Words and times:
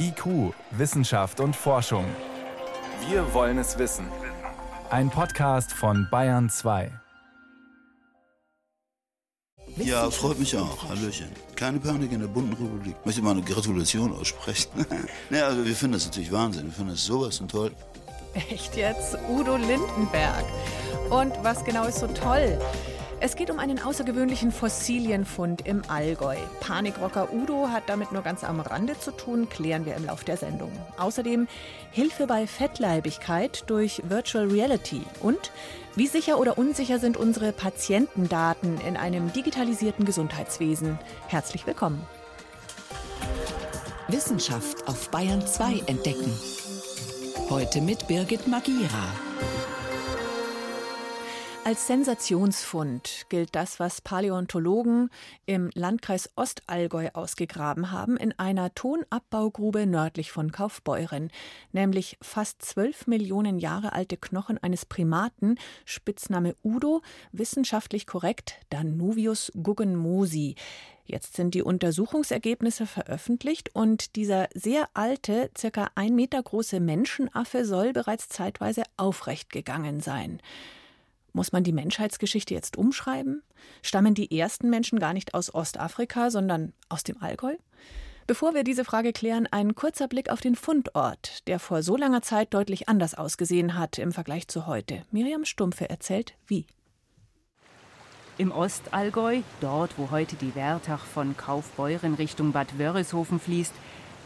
IQ, 0.00 0.54
Wissenschaft 0.70 1.40
und 1.40 1.54
Forschung. 1.54 2.04
Wir 3.08 3.32
wollen 3.34 3.58
es 3.58 3.78
wissen. 3.78 4.06
Ein 4.90 5.10
Podcast 5.10 5.72
von 5.72 6.08
Bayern 6.10 6.48
2. 6.48 6.90
Ja, 9.76 10.10
freut 10.10 10.38
mich 10.38 10.56
auch. 10.56 10.88
Hallöchen. 10.88 11.28
Keine 11.54 11.78
Panik 11.78 12.12
in 12.12 12.20
der 12.20 12.28
bunten 12.28 12.52
Republik. 12.52 12.96
Möchte 13.04 13.22
mal 13.22 13.32
eine 13.32 13.42
Gratulation 13.42 14.12
aussprechen. 14.12 14.86
naja, 15.30 15.46
also 15.46 15.64
wir 15.64 15.74
finden 15.74 15.94
das 15.94 16.06
natürlich 16.06 16.32
Wahnsinn. 16.32 16.66
Wir 16.66 16.72
finden 16.72 16.92
das 16.92 17.04
sowas 17.04 17.38
von 17.38 17.48
toll. 17.48 17.72
Echt 18.34 18.76
jetzt? 18.76 19.16
Udo 19.28 19.56
Lindenberg. 19.56 20.44
Und 21.10 21.32
was 21.42 21.64
genau 21.64 21.84
ist 21.84 21.98
so 21.98 22.06
toll? 22.08 22.58
Es 23.20 23.34
geht 23.34 23.50
um 23.50 23.58
einen 23.58 23.80
außergewöhnlichen 23.80 24.52
Fossilienfund 24.52 25.66
im 25.66 25.82
Allgäu. 25.88 26.36
Panikrocker 26.60 27.32
Udo 27.32 27.68
hat 27.68 27.88
damit 27.88 28.12
nur 28.12 28.22
ganz 28.22 28.44
am 28.44 28.60
Rande 28.60 28.96
zu 28.96 29.10
tun, 29.10 29.48
klären 29.48 29.84
wir 29.84 29.96
im 29.96 30.06
Lauf 30.06 30.22
der 30.22 30.36
Sendung. 30.36 30.70
Außerdem 30.98 31.48
Hilfe 31.90 32.28
bei 32.28 32.46
Fettleibigkeit 32.46 33.64
durch 33.68 34.02
Virtual 34.08 34.46
Reality 34.46 35.02
und 35.20 35.50
wie 35.96 36.06
sicher 36.06 36.38
oder 36.38 36.58
unsicher 36.58 37.00
sind 37.00 37.16
unsere 37.16 37.50
Patientendaten 37.50 38.80
in 38.82 38.96
einem 38.96 39.32
digitalisierten 39.32 40.04
Gesundheitswesen? 40.04 41.00
Herzlich 41.26 41.66
willkommen. 41.66 42.06
Wissenschaft 44.06 44.86
auf 44.86 45.10
Bayern 45.10 45.44
2 45.44 45.82
entdecken. 45.86 46.32
Heute 47.50 47.80
mit 47.80 48.06
Birgit 48.06 48.46
Magira. 48.46 49.08
Als 51.68 51.86
Sensationsfund 51.86 53.26
gilt 53.28 53.54
das, 53.54 53.78
was 53.78 54.00
Paläontologen 54.00 55.10
im 55.44 55.68
Landkreis 55.74 56.30
Ostallgäu 56.34 57.10
ausgegraben 57.12 57.92
haben, 57.92 58.16
in 58.16 58.32
einer 58.38 58.74
Tonabbaugrube 58.74 59.84
nördlich 59.84 60.32
von 60.32 60.50
Kaufbeuren, 60.50 61.30
nämlich 61.72 62.16
fast 62.22 62.62
zwölf 62.62 63.06
Millionen 63.06 63.58
Jahre 63.58 63.92
alte 63.92 64.16
Knochen 64.16 64.56
eines 64.56 64.86
Primaten, 64.86 65.58
Spitzname 65.84 66.56
Udo, 66.64 67.02
wissenschaftlich 67.32 68.06
korrekt 68.06 68.54
Danuvius 68.70 69.52
guggenmosi. 69.62 70.54
Jetzt 71.04 71.36
sind 71.36 71.54
die 71.54 71.62
Untersuchungsergebnisse 71.62 72.86
veröffentlicht 72.86 73.74
und 73.74 74.16
dieser 74.16 74.48
sehr 74.54 74.88
alte, 74.94 75.50
circa 75.54 75.90
ein 75.96 76.14
Meter 76.14 76.42
große 76.42 76.80
Menschenaffe 76.80 77.66
soll 77.66 77.92
bereits 77.92 78.30
zeitweise 78.30 78.84
aufrecht 78.96 79.50
gegangen 79.50 80.00
sein. 80.00 80.40
Muss 81.32 81.52
man 81.52 81.64
die 81.64 81.72
Menschheitsgeschichte 81.72 82.54
jetzt 82.54 82.76
umschreiben? 82.76 83.42
Stammen 83.82 84.14
die 84.14 84.38
ersten 84.38 84.70
Menschen 84.70 84.98
gar 84.98 85.12
nicht 85.12 85.34
aus 85.34 85.54
Ostafrika, 85.54 86.30
sondern 86.30 86.72
aus 86.88 87.04
dem 87.04 87.20
Allgäu? 87.22 87.56
Bevor 88.26 88.54
wir 88.54 88.62
diese 88.62 88.84
Frage 88.84 89.14
klären, 89.14 89.46
ein 89.50 89.74
kurzer 89.74 90.06
Blick 90.06 90.28
auf 90.30 90.42
den 90.42 90.54
Fundort, 90.54 91.48
der 91.48 91.58
vor 91.58 91.82
so 91.82 91.96
langer 91.96 92.20
Zeit 92.20 92.52
deutlich 92.52 92.86
anders 92.86 93.14
ausgesehen 93.14 93.74
hat 93.74 93.98
im 93.98 94.12
Vergleich 94.12 94.48
zu 94.48 94.66
heute. 94.66 95.02
Miriam 95.10 95.46
Stumpfe 95.46 95.88
erzählt, 95.88 96.34
wie. 96.46 96.66
Im 98.36 98.52
Ostallgäu, 98.52 99.40
dort 99.60 99.96
wo 99.96 100.10
heute 100.10 100.36
die 100.36 100.54
Wertach 100.54 101.06
von 101.06 101.36
Kaufbeuren 101.36 102.14
Richtung 102.14 102.52
Bad 102.52 102.78
Wörishofen 102.78 103.40
fließt, 103.40 103.74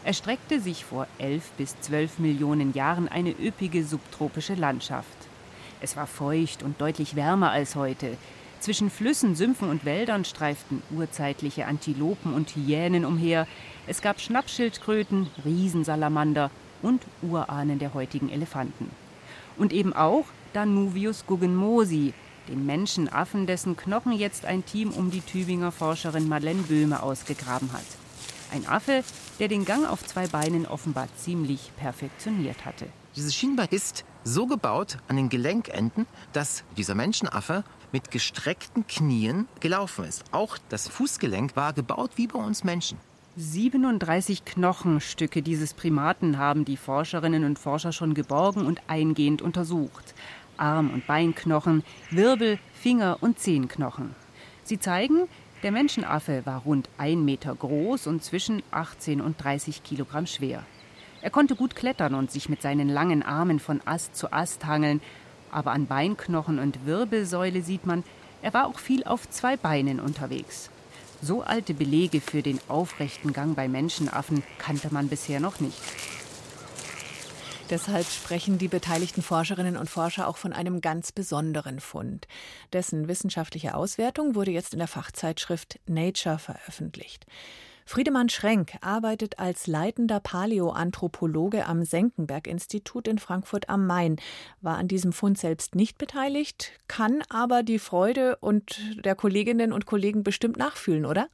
erstreckte 0.03 0.59
sich 0.59 0.83
vor 0.83 1.07
elf 1.17 1.49
bis 1.51 1.79
zwölf 1.79 2.19
Millionen 2.19 2.73
Jahren 2.73 3.07
eine 3.07 3.31
üppige 3.31 3.85
subtropische 3.85 4.55
Landschaft. 4.55 5.22
Es 5.83 5.97
war 5.97 6.07
feucht 6.07 6.63
und 6.63 6.79
deutlich 6.79 7.17
wärmer 7.17 7.51
als 7.51 7.75
heute. 7.75 8.15
Zwischen 8.61 8.89
Flüssen, 8.89 9.35
Sümpfen 9.35 9.69
und 9.69 9.83
Wäldern 9.83 10.23
streiften 10.23 10.81
urzeitliche 10.91 11.65
Antilopen 11.65 12.33
und 12.33 12.55
Hyänen 12.55 13.03
umher. 13.03 13.47
Es 13.85 14.01
gab 14.01 14.21
Schnappschildkröten, 14.21 15.29
Riesensalamander 15.43 16.51
und 16.81 17.01
Urahnen 17.21 17.79
der 17.79 17.93
heutigen 17.93 18.29
Elefanten. 18.29 18.89
Und 19.57 19.73
eben 19.73 19.91
auch 19.91 20.23
Danuvius 20.53 21.25
guggenmosi, 21.25 22.13
den 22.47 22.65
Menschenaffen, 22.65 23.45
dessen 23.45 23.75
Knochen 23.75 24.13
jetzt 24.13 24.45
ein 24.45 24.65
Team 24.65 24.91
um 24.91 25.11
die 25.11 25.19
Tübinger 25.19 25.73
Forscherin 25.73 26.29
Madeleine 26.29 26.63
Böhme 26.63 27.03
ausgegraben 27.03 27.73
hat. 27.73 27.83
Ein 28.53 28.65
Affe, 28.69 29.03
der 29.37 29.49
den 29.49 29.65
Gang 29.65 29.85
auf 29.85 30.01
zwei 30.05 30.27
Beinen 30.27 30.65
offenbar 30.65 31.09
ziemlich 31.17 31.71
perfektioniert 31.75 32.63
hatte. 32.63 32.85
Dieses 33.15 33.35
Schienbein 33.35 33.67
ist 33.69 34.05
so 34.23 34.47
gebaut 34.47 34.97
an 35.07 35.17
den 35.17 35.29
Gelenkenden, 35.29 36.07
dass 36.31 36.63
dieser 36.77 36.95
Menschenaffe 36.95 37.63
mit 37.91 38.09
gestreckten 38.09 38.87
Knien 38.87 39.47
gelaufen 39.59 40.05
ist. 40.05 40.23
Auch 40.31 40.57
das 40.69 40.87
Fußgelenk 40.87 41.55
war 41.55 41.73
gebaut 41.73 42.11
wie 42.15 42.25
bei 42.25 42.39
uns 42.39 42.63
Menschen. 42.63 42.97
37 43.35 44.45
Knochenstücke 44.45 45.43
dieses 45.43 45.75
Primaten 45.75 46.39
haben 46.39 46.65
die 46.65 46.77
Forscherinnen 46.77 47.43
und 47.43 47.59
Forscher 47.59 47.91
schon 47.91 48.15
geborgen 48.15 48.65
und 48.65 48.81
eingehend 48.87 49.43
untersucht. 49.43 50.15
Arm- 50.57 50.89
und 50.89 51.05
Beinknochen, 51.05 51.83
Wirbel, 52.09 52.57
Finger- 52.73 53.17
und 53.21 53.37
Zehenknochen. 53.37 54.15
Sie 54.63 54.79
zeigen, 54.79 55.27
der 55.61 55.71
Menschenaffe 55.71 56.45
war 56.45 56.61
rund 56.61 56.89
ein 56.97 57.23
Meter 57.25 57.53
groß 57.53 58.07
und 58.07 58.23
zwischen 58.23 58.63
18 58.71 59.21
und 59.21 59.43
30 59.43 59.83
Kilogramm 59.83 60.25
schwer. 60.25 60.63
Er 61.23 61.29
konnte 61.29 61.55
gut 61.55 61.73
klettern 61.73 62.15
und 62.15 62.31
sich 62.31 62.49
mit 62.49 62.61
seinen 62.61 62.89
langen 62.89 63.23
Armen 63.23 63.61
von 63.61 63.79
Ast 63.85 64.13
zu 64.13 64.33
Ast 64.33 64.65
hangeln, 64.65 64.99
aber 65.51 65.71
an 65.71 65.87
Beinknochen 65.87 66.59
und 66.59 66.85
Wirbelsäule 66.85 67.61
sieht 67.61 67.85
man, 67.85 68.03
er 68.41 68.53
war 68.53 68.67
auch 68.67 68.77
viel 68.77 69.05
auf 69.05 69.29
zwei 69.29 69.55
Beinen 69.55 70.01
unterwegs. 70.01 70.69
So 71.21 71.41
alte 71.41 71.73
Belege 71.73 72.19
für 72.19 72.41
den 72.41 72.59
aufrechten 72.67 73.31
Gang 73.31 73.55
bei 73.55 73.69
Menschenaffen 73.69 74.43
kannte 74.57 74.93
man 74.93 75.07
bisher 75.07 75.39
noch 75.39 75.61
nicht. 75.61 75.81
Deshalb 77.69 78.05
sprechen 78.05 78.57
die 78.57 78.67
beteiligten 78.67 79.21
Forscherinnen 79.21 79.77
und 79.77 79.89
Forscher 79.89 80.27
auch 80.27 80.35
von 80.35 80.51
einem 80.51 80.81
ganz 80.81 81.13
besonderen 81.13 81.79
Fund. 81.79 82.27
Dessen 82.73 83.07
wissenschaftliche 83.07 83.75
Auswertung 83.75 84.35
wurde 84.35 84.51
jetzt 84.51 84.73
in 84.73 84.79
der 84.79 84.89
Fachzeitschrift 84.89 85.79
Nature 85.87 86.37
veröffentlicht. 86.37 87.25
Friedemann 87.85 88.29
Schrenk 88.29 88.73
arbeitet 88.81 89.39
als 89.39 89.67
leitender 89.67 90.19
Paläoanthropologe 90.19 91.65
am 91.65 91.83
Senckenberg-Institut 91.83 93.07
in 93.07 93.17
Frankfurt 93.17 93.69
am 93.69 93.85
Main, 93.85 94.17
war 94.61 94.77
an 94.77 94.87
diesem 94.87 95.11
Fund 95.11 95.37
selbst 95.37 95.75
nicht 95.75 95.97
beteiligt, 95.97 96.71
kann 96.87 97.23
aber 97.29 97.63
die 97.63 97.79
Freude 97.79 98.37
und 98.37 98.79
der 99.03 99.15
Kolleginnen 99.15 99.73
und 99.73 99.85
Kollegen 99.85 100.23
bestimmt 100.23 100.57
nachfühlen, 100.57 101.05
oder? 101.05 101.27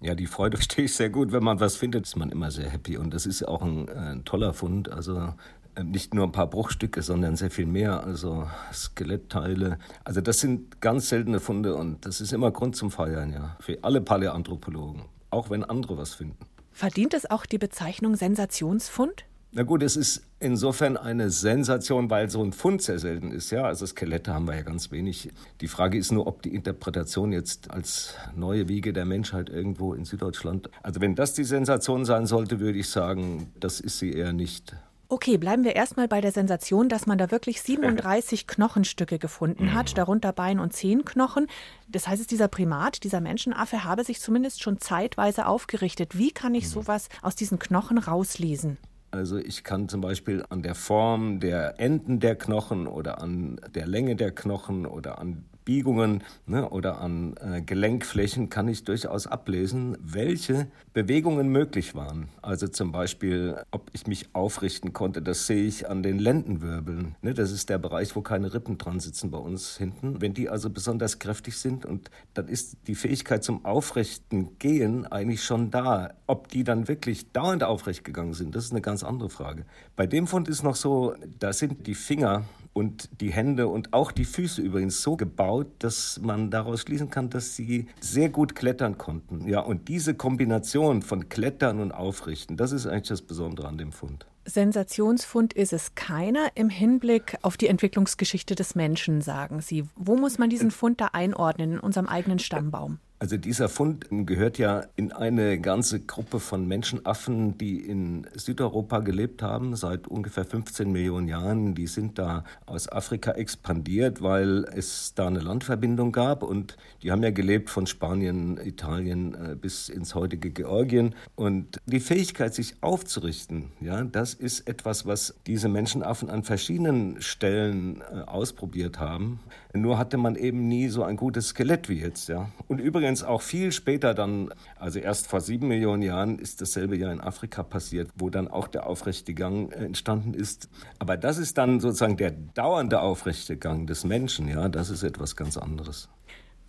Ja, 0.00 0.14
die 0.14 0.26
Freude 0.26 0.56
verstehe 0.58 0.86
ich 0.86 0.94
sehr 0.94 1.10
gut. 1.10 1.32
Wenn 1.32 1.44
man 1.44 1.60
was 1.60 1.76
findet, 1.76 2.06
ist 2.06 2.16
man 2.16 2.30
immer 2.30 2.50
sehr 2.50 2.68
happy. 2.68 2.96
Und 2.96 3.14
das 3.14 3.26
ist 3.26 3.46
auch 3.46 3.62
ein, 3.62 3.88
ein 3.88 4.24
toller 4.24 4.54
Fund. 4.54 4.90
Also 4.90 5.34
äh, 5.74 5.84
nicht 5.84 6.14
nur 6.14 6.24
ein 6.24 6.32
paar 6.32 6.48
Bruchstücke, 6.48 7.02
sondern 7.02 7.36
sehr 7.36 7.50
viel 7.50 7.66
mehr, 7.66 8.04
also 8.04 8.48
Skelettteile. 8.72 9.78
Also 10.04 10.20
das 10.20 10.40
sind 10.40 10.80
ganz 10.80 11.08
seltene 11.08 11.40
Funde 11.40 11.74
und 11.76 12.04
das 12.04 12.20
ist 12.20 12.32
immer 12.32 12.50
Grund 12.50 12.76
zum 12.76 12.90
Feiern, 12.90 13.32
ja, 13.32 13.56
für 13.60 13.78
alle 13.82 14.00
Paläanthropologen 14.00 15.02
auch 15.30 15.50
wenn 15.50 15.64
andere 15.64 15.96
was 15.96 16.14
finden. 16.14 16.38
Verdient 16.72 17.14
es 17.14 17.28
auch 17.30 17.44
die 17.44 17.58
Bezeichnung 17.58 18.14
Sensationsfund? 18.14 19.24
Na 19.50 19.62
gut, 19.62 19.82
es 19.82 19.96
ist 19.96 20.22
insofern 20.40 20.98
eine 20.98 21.30
Sensation, 21.30 22.10
weil 22.10 22.28
so 22.28 22.44
ein 22.44 22.52
Fund 22.52 22.82
sehr 22.82 22.98
selten 22.98 23.32
ist. 23.32 23.50
Ja, 23.50 23.62
also 23.62 23.86
Skelette 23.86 24.32
haben 24.34 24.46
wir 24.46 24.54
ja 24.54 24.62
ganz 24.62 24.92
wenig. 24.92 25.30
Die 25.62 25.68
Frage 25.68 25.96
ist 25.96 26.12
nur, 26.12 26.26
ob 26.26 26.42
die 26.42 26.54
Interpretation 26.54 27.32
jetzt 27.32 27.70
als 27.70 28.14
neue 28.36 28.68
Wege 28.68 28.92
der 28.92 29.06
Menschheit 29.06 29.48
irgendwo 29.48 29.94
in 29.94 30.04
Süddeutschland. 30.04 30.68
Also 30.82 31.00
wenn 31.00 31.14
das 31.14 31.32
die 31.32 31.44
Sensation 31.44 32.04
sein 32.04 32.26
sollte, 32.26 32.60
würde 32.60 32.78
ich 32.78 32.90
sagen, 32.90 33.50
das 33.58 33.80
ist 33.80 33.98
sie 33.98 34.12
eher 34.12 34.34
nicht. 34.34 34.76
Okay, 35.10 35.38
bleiben 35.38 35.64
wir 35.64 35.74
erstmal 35.74 36.06
bei 36.06 36.20
der 36.20 36.32
Sensation, 36.32 36.90
dass 36.90 37.06
man 37.06 37.16
da 37.16 37.30
wirklich 37.30 37.62
37 37.62 38.46
Knochenstücke 38.46 39.18
gefunden 39.18 39.72
hat, 39.72 39.92
mhm. 39.92 39.94
darunter 39.94 40.32
Bein- 40.34 40.60
und 40.60 40.74
Zehenknochen. 40.74 41.46
Das 41.88 42.06
heißt, 42.06 42.30
dieser 42.30 42.48
Primat, 42.48 43.04
dieser 43.04 43.22
Menschenaffe 43.22 43.84
habe 43.84 44.04
sich 44.04 44.20
zumindest 44.20 44.62
schon 44.62 44.80
zeitweise 44.80 45.46
aufgerichtet. 45.46 46.18
Wie 46.18 46.30
kann 46.30 46.54
ich 46.54 46.64
mhm. 46.64 46.68
sowas 46.68 47.08
aus 47.22 47.34
diesen 47.34 47.58
Knochen 47.58 47.96
rauslesen? 47.96 48.76
Also 49.10 49.38
ich 49.38 49.64
kann 49.64 49.88
zum 49.88 50.02
Beispiel 50.02 50.44
an 50.50 50.62
der 50.62 50.74
Form 50.74 51.40
der 51.40 51.80
Enden 51.80 52.20
der 52.20 52.36
Knochen 52.36 52.86
oder 52.86 53.22
an 53.22 53.58
der 53.74 53.86
Länge 53.86 54.14
der 54.14 54.32
Knochen 54.32 54.84
oder 54.84 55.18
an 55.18 55.46
Biegungen 55.68 56.24
ne, 56.46 56.70
oder 56.70 56.98
an 56.98 57.34
äh, 57.42 57.60
Gelenkflächen 57.60 58.48
kann 58.48 58.68
ich 58.68 58.84
durchaus 58.84 59.26
ablesen, 59.26 59.98
welche 60.00 60.68
Bewegungen 60.94 61.50
möglich 61.50 61.94
waren. 61.94 62.30
Also 62.40 62.68
zum 62.68 62.90
Beispiel, 62.90 63.54
ob 63.70 63.90
ich 63.92 64.06
mich 64.06 64.34
aufrichten 64.34 64.94
konnte, 64.94 65.20
das 65.20 65.46
sehe 65.46 65.66
ich 65.66 65.86
an 65.86 66.02
den 66.02 66.18
Lendenwirbeln. 66.18 67.16
Ne, 67.20 67.34
das 67.34 67.52
ist 67.52 67.68
der 67.68 67.76
Bereich, 67.76 68.16
wo 68.16 68.22
keine 68.22 68.54
Rippen 68.54 68.78
dran 68.78 68.98
sitzen 68.98 69.30
bei 69.30 69.36
uns 69.36 69.76
hinten. 69.76 70.22
Wenn 70.22 70.32
die 70.32 70.48
also 70.48 70.70
besonders 70.70 71.18
kräftig 71.18 71.58
sind 71.58 71.84
und 71.84 72.10
dann 72.32 72.48
ist 72.48 72.78
die 72.86 72.94
Fähigkeit 72.94 73.44
zum 73.44 73.66
aufrechten 73.66 74.58
Gehen 74.58 75.06
eigentlich 75.06 75.44
schon 75.44 75.70
da. 75.70 76.14
Ob 76.26 76.48
die 76.48 76.64
dann 76.64 76.88
wirklich 76.88 77.30
dauernd 77.32 77.62
aufrecht 77.62 78.04
gegangen 78.04 78.32
sind, 78.32 78.54
das 78.54 78.64
ist 78.64 78.70
eine 78.72 78.80
ganz 78.80 79.04
andere 79.04 79.28
Frage. 79.28 79.66
Bei 79.96 80.06
dem 80.06 80.28
Fund 80.28 80.48
ist 80.48 80.62
noch 80.62 80.76
so, 80.76 81.14
da 81.38 81.52
sind 81.52 81.86
die 81.86 81.94
Finger 81.94 82.44
und 82.78 83.20
die 83.20 83.32
Hände 83.32 83.68
und 83.68 83.92
auch 83.92 84.12
die 84.12 84.24
Füße 84.24 84.62
übrigens 84.62 85.02
so 85.02 85.16
gebaut, 85.16 85.66
dass 85.80 86.20
man 86.22 86.50
daraus 86.50 86.80
schließen 86.80 87.10
kann, 87.10 87.28
dass 87.28 87.56
sie 87.56 87.86
sehr 88.00 88.28
gut 88.28 88.54
klettern 88.54 88.96
konnten. 88.96 89.48
Ja, 89.48 89.60
und 89.60 89.88
diese 89.88 90.14
Kombination 90.14 91.02
von 91.02 91.28
Klettern 91.28 91.80
und 91.80 91.92
Aufrichten, 91.92 92.56
das 92.56 92.72
ist 92.72 92.86
eigentlich 92.86 93.08
das 93.08 93.22
Besondere 93.22 93.68
an 93.68 93.78
dem 93.78 93.92
Fund. 93.92 94.26
Sensationsfund 94.44 95.52
ist 95.52 95.74
es 95.74 95.94
keiner 95.94 96.48
im 96.54 96.70
Hinblick 96.70 97.36
auf 97.42 97.58
die 97.58 97.66
Entwicklungsgeschichte 97.66 98.54
des 98.54 98.74
Menschen, 98.74 99.20
sagen 99.20 99.60
Sie. 99.60 99.84
Wo 99.94 100.16
muss 100.16 100.38
man 100.38 100.48
diesen 100.48 100.70
Fund 100.70 101.00
da 101.00 101.10
einordnen 101.12 101.72
in 101.72 101.80
unserem 101.80 102.06
eigenen 102.06 102.38
Stammbaum? 102.38 102.98
Also 103.20 103.36
dieser 103.36 103.68
Fund 103.68 104.06
gehört 104.10 104.58
ja 104.58 104.84
in 104.94 105.10
eine 105.10 105.60
ganze 105.60 105.98
Gruppe 105.98 106.38
von 106.38 106.68
Menschenaffen, 106.68 107.58
die 107.58 107.80
in 107.80 108.28
Südeuropa 108.34 109.00
gelebt 109.00 109.42
haben 109.42 109.74
seit 109.74 110.06
ungefähr 110.06 110.44
15 110.44 110.92
Millionen 110.92 111.26
Jahren. 111.26 111.74
Die 111.74 111.88
sind 111.88 112.16
da 112.20 112.44
aus 112.66 112.88
Afrika 112.88 113.32
expandiert, 113.32 114.22
weil 114.22 114.64
es 114.72 115.14
da 115.16 115.26
eine 115.26 115.40
Landverbindung 115.40 116.12
gab 116.12 116.44
und 116.44 116.76
die 117.02 117.10
haben 117.10 117.24
ja 117.24 117.30
gelebt 117.30 117.70
von 117.70 117.88
Spanien, 117.88 118.56
Italien 118.56 119.34
äh, 119.34 119.56
bis 119.56 119.88
ins 119.88 120.14
heutige 120.14 120.50
Georgien. 120.50 121.16
Und 121.34 121.80
die 121.86 122.00
Fähigkeit, 122.00 122.54
sich 122.54 122.76
aufzurichten, 122.82 123.72
ja, 123.80 124.04
das 124.04 124.34
ist 124.34 124.68
etwas, 124.68 125.06
was 125.06 125.34
diese 125.48 125.68
Menschenaffen 125.68 126.30
an 126.30 126.44
verschiedenen 126.44 127.20
Stellen 127.20 128.00
äh, 128.00 128.20
ausprobiert 128.28 129.00
haben. 129.00 129.40
Nur 129.74 129.98
hatte 129.98 130.18
man 130.18 130.36
eben 130.36 130.68
nie 130.68 130.88
so 130.88 131.02
ein 131.02 131.16
gutes 131.16 131.48
Skelett 131.48 131.88
wie 131.88 132.00
jetzt, 132.00 132.28
ja. 132.28 132.48
Und 132.68 132.78
übrigens 132.78 133.07
übrigens 133.08 133.24
auch 133.24 133.40
viel 133.40 133.72
später 133.72 134.12
dann, 134.12 134.50
also 134.78 134.98
erst 134.98 135.28
vor 135.28 135.40
sieben 135.40 135.68
Millionen 135.68 136.02
Jahren 136.02 136.38
ist 136.38 136.60
dasselbe 136.60 136.94
ja 136.94 137.10
in 137.10 137.22
Afrika 137.22 137.62
passiert, 137.62 138.10
wo 138.16 138.28
dann 138.28 138.48
auch 138.48 138.68
der 138.68 138.86
aufrechte 138.86 139.32
Gang 139.32 139.72
äh, 139.72 139.86
entstanden 139.86 140.34
ist. 140.34 140.68
Aber 140.98 141.16
das 141.16 141.38
ist 141.38 141.56
dann 141.56 141.80
sozusagen 141.80 142.18
der 142.18 142.32
dauernde 142.32 143.00
aufrechte 143.00 143.56
Gang 143.56 143.86
des 143.86 144.04
Menschen, 144.04 144.46
ja, 144.46 144.68
das 144.68 144.90
ist 144.90 145.04
etwas 145.04 145.36
ganz 145.36 145.56
anderes. 145.56 146.10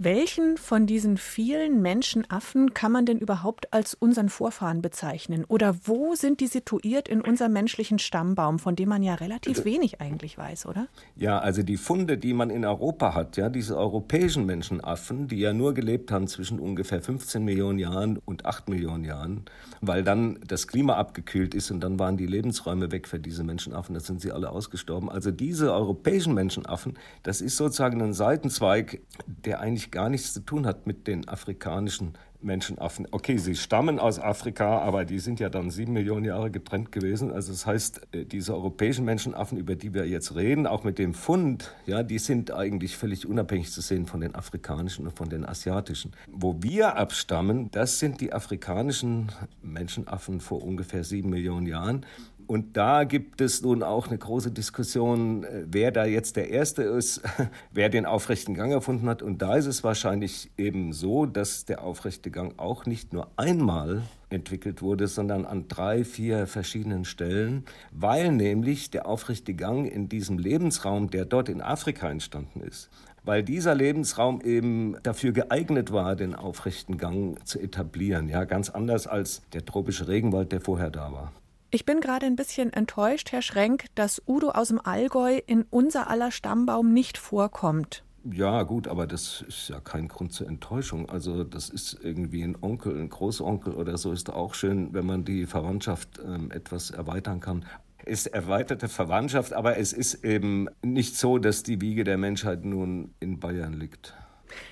Welchen 0.02 0.56
von 0.56 0.88
diesen 0.88 1.18
vielen 1.18 1.82
Menschenaffen 1.82 2.74
kann 2.74 2.90
man 2.90 3.06
denn 3.06 3.18
überhaupt 3.18 3.74
als 3.74 3.96
unseren 3.96 4.30
Vorfahren 4.30 4.82
bezeichnen? 4.82 5.44
Oder 5.44 5.76
wo 5.84 6.16
sind 6.16 6.40
die 6.40 6.48
situiert 6.48 7.10
in 7.10 7.20
unserem 7.20 7.52
menschlichen 7.52 8.00
Stammbaum, 8.00 8.60
von 8.60 8.78
dem 8.78 8.88
man 8.88 9.04
ja 9.04 9.16
relativ 9.16 9.66
wenig 9.66 10.00
eigentlich 10.00 10.38
weiß, 10.38 10.68
oder? 10.68 10.88
Ja, 11.18 11.40
also 11.40 11.64
die 11.64 11.76
Funde, 11.76 12.18
die 12.18 12.34
man 12.34 12.50
in 12.50 12.64
Europa 12.64 13.14
hat, 13.14 13.36
ja, 13.36 13.50
diese 13.50 13.78
europäischen 13.78 14.46
Menschenaffen, 14.46 15.28
die 15.28 15.40
ja 15.40 15.52
nur 15.52 15.74
gelebt 15.74 16.14
haben 16.14 16.28
zwischen 16.30 16.62
ungefähr 16.62 17.02
15 17.02 17.44
Millionen 17.44 17.78
Jahren 17.78 18.20
und 18.24 18.46
8 18.46 18.70
Millionen 18.70 19.04
Jahren, 19.04 19.44
weil 19.82 20.06
dann 20.06 20.40
das 20.48 20.70
Klima 20.70 20.94
abgekühlt 20.94 21.54
ist 21.54 21.72
und 21.72 21.82
dann 21.82 22.00
waren 22.00 22.16
die 22.16 22.26
Lebensräume 22.26 22.94
weg 22.94 23.06
für 23.06 23.20
diese 23.20 23.44
Menschenaffen, 23.44 23.96
da 23.96 24.00
sind 24.00 24.22
sie 24.22 24.32
alle 24.32 24.50
ausgestorben. 24.52 25.10
Also 25.10 25.32
diese 25.32 25.74
europäischen 25.74 26.34
Menschenaffen, 26.34 26.98
das 27.24 27.42
ist 27.42 27.58
sozusagen 27.58 28.02
ein 28.02 28.14
Seitenzweig, 28.14 29.02
der 29.26 29.60
eigentlich 29.60 29.89
gar 29.92 30.10
nichts 30.10 30.34
zu 30.34 30.42
tun 30.42 30.66
hat 30.66 30.88
mit 30.88 31.08
den 31.08 31.28
afrikanischen 31.28 32.14
Menschenaffen. 32.42 33.08
Okay, 33.12 33.38
sie 33.38 33.56
stammen 33.56 34.00
aus 34.00 34.20
Afrika, 34.20 34.80
aber 34.80 35.04
die 35.04 35.20
sind 35.20 35.40
ja 35.40 35.50
dann 35.50 35.72
sieben 35.72 35.94
Millionen 35.94 36.26
Jahre 36.26 36.52
getrennt 36.52 36.92
gewesen. 36.92 37.32
Also 37.32 37.52
das 37.52 37.66
heißt, 37.66 38.08
äh, 38.14 38.26
diese 38.26 38.54
europäischen 38.54 39.04
Menschenaffen, 39.06 39.58
über 39.58 39.76
die 39.76 39.94
wir 39.94 40.08
jetzt 40.08 40.36
reden, 40.36 40.66
auch 40.66 40.84
mit 40.84 41.00
dem 41.00 41.14
Fund, 41.14 41.76
ja, 41.86 42.02
die 42.02 42.20
sind 42.20 42.52
eigentlich 42.52 42.96
völlig 42.96 43.28
unabhängig 43.28 43.72
zu 43.72 43.82
sehen 43.82 44.06
von 44.06 44.22
den 44.22 44.36
afrikanischen 44.36 45.06
und 45.06 45.18
von 45.18 45.30
den 45.30 45.46
asiatischen. 45.46 46.12
Wo 46.32 46.56
wir 46.62 46.96
abstammen, 46.96 47.72
das 47.72 48.00
sind 48.00 48.22
die 48.22 48.32
afrikanischen 48.32 49.32
Menschenaffen 49.62 50.40
vor 50.40 50.64
ungefähr 50.64 51.04
sieben 51.04 51.30
Millionen 51.30 51.68
Jahren. 51.68 52.06
Und 52.50 52.78
da 52.78 53.04
gibt 53.04 53.42
es 53.42 53.62
nun 53.62 53.84
auch 53.84 54.08
eine 54.08 54.18
große 54.18 54.50
Diskussion, 54.50 55.44
äh, 55.44 55.66
wer 55.68 55.92
da 55.92 56.06
jetzt 56.06 56.36
der 56.36 56.50
Erste 56.50 56.82
ist, 56.82 57.22
wer 57.72 57.90
den 57.90 58.08
aufrechten 58.08 58.56
Gang 58.56 58.72
erfunden 58.72 59.08
hat. 59.08 59.22
Und 59.22 59.44
da 59.44 59.56
ist 59.56 59.68
es 59.68 59.84
wahrscheinlich 59.84 60.50
eben 60.58 60.92
so, 60.92 61.28
dass 61.28 61.66
der 61.66 61.84
aufrechte 61.84 62.32
Gang 62.32 62.58
auch 62.58 62.88
nicht 62.88 63.14
nur 63.14 63.30
einmal 63.38 64.02
entwickelt 64.32 64.82
wurde, 64.82 65.08
sondern 65.08 65.46
an 65.46 65.68
drei, 65.68 66.04
vier 66.04 66.48
verschiedenen 66.48 67.06
Stellen, 67.06 67.66
weil 67.92 68.32
nämlich 68.32 68.90
der 68.90 69.06
aufrechte 69.06 69.54
Gang 69.54 69.86
in 69.86 70.10
diesem 70.10 70.40
Lebensraum, 70.40 71.12
der 71.12 71.26
dort 71.26 71.50
in 71.50 71.62
Afrika 71.62 72.10
entstanden 72.10 72.62
ist, 72.62 72.90
weil 73.24 73.44
dieser 73.44 73.76
Lebensraum 73.76 74.42
eben 74.42 74.96
dafür 75.04 75.34
geeignet 75.34 75.92
war, 75.92 76.16
den 76.16 76.34
aufrechten 76.34 76.98
Gang 76.98 77.38
zu 77.46 77.60
etablieren. 77.60 78.28
Ja, 78.28 78.46
ganz 78.46 78.72
anders 78.72 79.06
als 79.06 79.44
der 79.54 79.66
tropische 79.66 80.08
Regenwald, 80.08 80.52
der 80.52 80.62
vorher 80.62 80.90
da 80.90 81.12
war. 81.12 81.32
Ich 81.72 81.86
bin 81.86 82.02
gerade 82.02 82.26
ein 82.26 82.36
bisschen 82.36 82.74
enttäuscht, 82.74 83.32
Herr 83.32 83.44
Schrenk, 83.44 83.86
dass 83.94 84.24
Udo 84.26 84.50
aus 84.50 84.70
dem 84.70 84.84
Allgäu 84.84 85.40
in 85.46 85.66
unser 85.70 86.10
aller 86.10 86.32
Stammbaum 86.32 86.92
nicht 86.94 87.20
vorkommt. 87.20 88.04
Ja, 88.24 88.64
gut, 88.64 88.88
aber 88.88 89.06
das 89.06 89.46
ist 89.48 89.70
ja 89.70 89.80
kein 89.80 90.08
Grund 90.08 90.34
zur 90.34 90.48
Enttäuschung. 90.48 91.08
Also, 91.10 91.44
das 91.44 91.70
ist 91.70 92.00
irgendwie 92.02 92.42
ein 92.42 92.58
Onkel, 92.60 93.00
ein 93.00 93.10
Großonkel 93.10 93.74
oder 93.74 94.00
so. 94.00 94.12
Ist 94.12 94.32
auch 94.32 94.56
schön, 94.56 94.94
wenn 94.94 95.06
man 95.06 95.26
die 95.26 95.46
Verwandtschaft 95.46 96.20
ähm, 96.26 96.50
etwas 96.50 96.90
erweitern 96.90 97.40
kann. 97.40 97.64
Ist 98.04 98.26
erweiterte 98.28 98.88
Verwandtschaft, 98.88 99.54
aber 99.54 99.78
es 99.78 99.94
ist 99.94 100.26
eben 100.26 100.70
nicht 100.82 101.18
so, 101.18 101.38
dass 101.38 101.62
die 101.62 101.82
Wiege 101.82 102.04
der 102.04 102.18
Menschheit 102.18 102.66
nun 102.66 103.14
in 103.20 103.40
Bayern 103.40 103.74
liegt. 103.74 104.16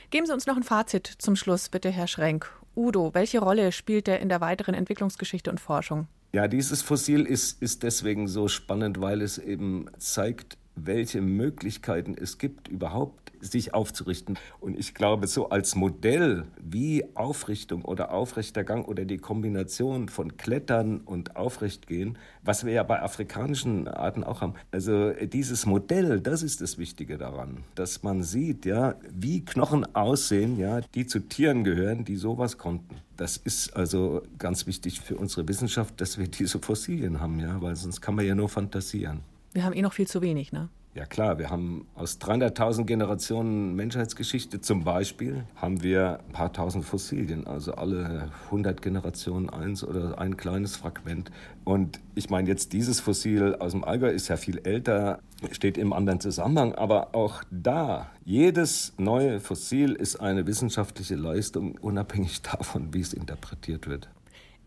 Geben 0.09 0.25
Sie 0.25 0.33
uns 0.33 0.47
noch 0.47 0.57
ein 0.57 0.63
Fazit 0.63 1.05
zum 1.19 1.35
Schluss, 1.35 1.69
bitte, 1.69 1.91
Herr 1.91 2.07
Schrenk. 2.07 2.51
Udo, 2.75 3.13
welche 3.13 3.39
Rolle 3.39 3.71
spielt 3.71 4.07
er 4.07 4.19
in 4.19 4.29
der 4.29 4.41
weiteren 4.41 4.73
Entwicklungsgeschichte 4.73 5.51
und 5.51 5.59
Forschung? 5.59 6.07
Ja, 6.33 6.47
dieses 6.47 6.81
Fossil 6.81 7.25
ist, 7.25 7.61
ist 7.61 7.83
deswegen 7.83 8.27
so 8.27 8.47
spannend, 8.47 8.99
weil 9.01 9.21
es 9.21 9.37
eben 9.37 9.89
zeigt, 9.97 10.57
welche 10.77 11.21
Möglichkeiten 11.21 12.15
es 12.19 12.37
gibt, 12.37 12.67
überhaupt 12.67 13.27
sich 13.39 13.73
aufzurichten. 13.73 14.37
Und 14.59 14.77
ich 14.77 14.93
glaube, 14.93 15.27
so 15.27 15.49
als 15.49 15.75
Modell, 15.75 16.45
wie 16.59 17.05
Aufrichtung 17.15 17.83
oder 17.83 18.11
aufrechter 18.11 18.63
Gang 18.63 18.87
oder 18.87 19.05
die 19.05 19.17
Kombination 19.17 20.09
von 20.09 20.37
Klettern 20.37 21.01
und 21.01 21.35
Aufrechtgehen, 21.35 22.17
was 22.43 22.65
wir 22.65 22.73
ja 22.73 22.83
bei 22.83 23.01
afrikanischen 23.01 23.87
Arten 23.87 24.23
auch 24.23 24.41
haben. 24.41 24.53
Also 24.71 25.11
dieses 25.11 25.65
Modell, 25.65 26.19
das 26.19 26.43
ist 26.43 26.61
das 26.61 26.77
Wichtige 26.77 27.17
daran, 27.17 27.63
dass 27.75 28.03
man 28.03 28.23
sieht, 28.23 28.65
ja, 28.65 28.95
wie 29.13 29.43
Knochen 29.45 29.85
aussehen, 29.95 30.57
ja, 30.57 30.81
die 30.81 31.05
zu 31.05 31.19
Tieren 31.19 31.63
gehören, 31.63 32.05
die 32.05 32.15
sowas 32.15 32.57
konnten. 32.57 32.95
Das 33.17 33.37
ist 33.37 33.75
also 33.75 34.21
ganz 34.37 34.67
wichtig 34.67 35.01
für 35.01 35.15
unsere 35.15 35.47
Wissenschaft, 35.47 35.99
dass 36.01 36.17
wir 36.17 36.27
diese 36.27 36.59
Fossilien 36.59 37.19
haben, 37.19 37.39
ja, 37.39 37.61
weil 37.61 37.75
sonst 37.75 38.01
kann 38.01 38.15
man 38.15 38.25
ja 38.25 38.35
nur 38.35 38.49
fantasieren. 38.49 39.21
Wir 39.53 39.63
haben 39.63 39.73
eh 39.73 39.81
noch 39.81 39.93
viel 39.93 40.07
zu 40.07 40.21
wenig, 40.21 40.51
ne? 40.51 40.69
Ja 40.97 41.05
klar, 41.05 41.37
wir 41.37 41.51
haben 41.51 41.85
aus 41.93 42.19
300.000 42.19 42.85
Generationen 42.85 43.75
Menschheitsgeschichte 43.75 44.61
zum 44.61 44.83
Beispiel, 44.83 45.43
haben 45.55 45.83
wir 45.83 46.21
ein 46.27 46.33
paar 46.33 46.51
tausend 46.51 46.85
Fossilien, 46.85 47.45
also 47.45 47.75
alle 47.75 48.31
100 48.45 48.81
Generationen 48.81 49.47
eins 49.47 49.83
oder 49.83 50.17
ein 50.17 50.37
kleines 50.37 50.75
Fragment. 50.75 51.29
Und 51.65 51.99
ich 52.15 52.31
meine 52.31 52.49
jetzt 52.49 52.73
dieses 52.73 52.99
Fossil 52.99 53.53
aus 53.59 53.73
dem 53.73 53.83
Allgäu 53.83 54.09
ist 54.09 54.27
ja 54.29 54.37
viel 54.37 54.57
älter, 54.63 55.19
steht 55.51 55.77
im 55.77 55.93
anderen 55.93 56.19
Zusammenhang, 56.19 56.73
aber 56.73 57.13
auch 57.13 57.43
da, 57.51 58.09
jedes 58.25 58.93
neue 58.97 59.39
Fossil 59.39 59.93
ist 59.93 60.15
eine 60.15 60.47
wissenschaftliche 60.47 61.15
Leistung, 61.15 61.77
unabhängig 61.79 62.41
davon, 62.41 62.95
wie 62.95 63.01
es 63.01 63.13
interpretiert 63.13 63.87
wird. 63.87 64.09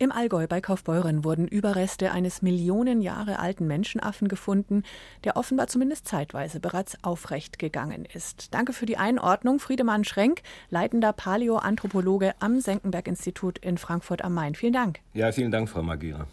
Im 0.03 0.13
Allgäu 0.13 0.47
bei 0.47 0.63
Kaufbeuren 0.63 1.25
wurden 1.25 1.47
Überreste 1.47 2.11
eines 2.11 2.41
Millionen 2.41 3.03
Jahre 3.03 3.39
alten 3.39 3.67
Menschenaffen 3.67 4.29
gefunden, 4.29 4.83
der 5.25 5.37
offenbar 5.37 5.67
zumindest 5.67 6.09
zeitweise 6.09 6.59
bereits 6.59 6.97
aufrecht 7.05 7.59
gegangen 7.59 8.07
ist. 8.07 8.55
Danke 8.55 8.73
für 8.73 8.87
die 8.87 8.97
Einordnung, 8.97 9.59
Friedemann 9.59 10.05
Schrenk, 10.05 10.41
leitender 10.71 11.13
Paläoanthropologe 11.13 12.33
am 12.41 12.61
Senckenberg-Institut 12.61 13.59
in 13.59 13.77
Frankfurt 13.77 14.25
am 14.25 14.33
Main. 14.33 14.55
Vielen 14.55 14.73
Dank. 14.73 15.01
Ja, 15.13 15.33
vielen 15.33 15.51
Dank, 15.51 15.69
Frau 15.69 15.83
Magira. 15.83 16.27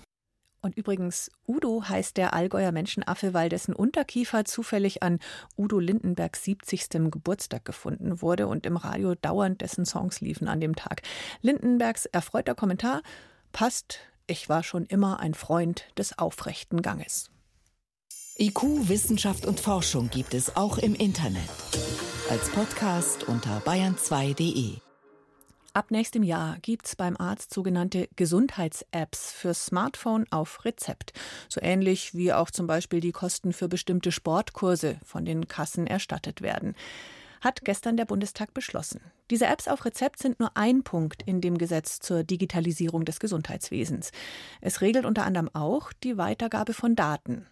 Und 0.62 0.78
übrigens, 0.78 1.30
Udo 1.46 1.84
heißt 1.90 2.16
der 2.16 2.34
Allgäuer 2.34 2.72
Menschenaffe, 2.72 3.34
weil 3.34 3.50
dessen 3.50 3.76
Unterkiefer 3.76 4.46
zufällig 4.46 5.04
an 5.04 5.20
Udo 5.58 5.80
Lindenbergs 5.80 6.46
70. 6.46 7.12
Geburtstag 7.12 7.66
gefunden 7.66 8.22
wurde 8.22 8.48
und 8.48 8.66
im 8.66 8.78
Radio 8.78 9.14
dauernd 9.16 9.60
dessen 9.60 9.86
Songs 9.86 10.22
liefen 10.22 10.48
an 10.48 10.62
dem 10.62 10.78
Tag. 10.78 11.02
Lindenbergs 11.42 12.06
erfreuter 12.06 12.56
Kommentar 12.56 13.02
passt, 13.58 13.98
ich 14.28 14.50
war 14.50 14.62
schon 14.62 14.86
immer 14.86 15.20
ein 15.20 15.34
Freund 15.34 15.86
des 15.98 16.20
aufrechten 16.20 16.84
Ganges. 16.84 17.32
IQ, 18.38 18.88
Wissenschaft 18.88 19.48
und 19.48 19.60
Forschung 19.60 20.12
gibt 20.12 20.36
es 20.36 20.56
auch 20.56 20.78
im 20.78 20.94
Internet. 20.94 21.50
Als 22.30 22.52
Podcast 22.52 23.24
unter 23.24 23.58
bayern2.de. 23.62 24.76
Ab 25.74 25.90
nächstem 25.90 26.22
Jahr 26.22 26.60
gibt 26.62 26.86
es 26.86 26.96
beim 26.96 27.18
Arzt 27.18 27.52
sogenannte 27.52 28.08
Gesundheits-Apps 28.16 29.32
für 29.32 29.56
Smartphone 29.56 30.28
auf 30.30 30.64
Rezept. 30.64 31.14
So 31.50 31.60
ähnlich 31.60 32.14
wie 32.14 32.34
auch 32.34 32.52
zum 32.52 32.68
Beispiel 32.68 33.00
die 33.00 33.12
Kosten 33.12 33.54
für 33.54 33.68
bestimmte 33.68 34.12
Sportkurse 34.12 35.00
von 35.04 35.26
den 35.26 35.48
Kassen 35.48 35.88
erstattet 35.88 36.44
werden 36.44 36.76
hat 37.42 37.62
gestern 37.64 37.98
der 37.98 38.06
Bundestag 38.06 38.54
beschlossen. 38.54 39.02
Diese 39.30 39.46
Apps 39.46 39.68
auf 39.68 39.86
Rezept 39.86 40.20
sind 40.20 40.40
nur 40.40 40.56
ein 40.56 40.84
Punkt 40.84 41.24
in 41.24 41.42
dem 41.42 41.58
Gesetz 41.58 42.00
zur 42.00 42.24
Digitalisierung 42.24 43.06
des 43.06 43.20
Gesundheitswesens. 43.20 44.12
Es 44.62 44.82
regelt 44.82 45.06
unter 45.06 45.26
anderem 45.26 45.50
auch 45.54 45.92
die 45.94 46.18
Weitergabe 46.18 46.74
von 46.74 46.96
Daten. 46.96 47.46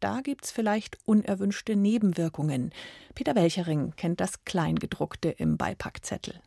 da 0.00 0.22
gibt's 0.22 0.50
vielleicht 0.50 0.98
unerwünschte 1.04 1.76
Nebenwirkungen. 1.76 2.72
Peter 3.14 3.34
Welchering 3.34 3.92
kennt 3.96 4.20
das 4.20 4.44
Kleingedruckte 4.44 5.28
im 5.28 5.58
Beipackzettel. 5.58 6.40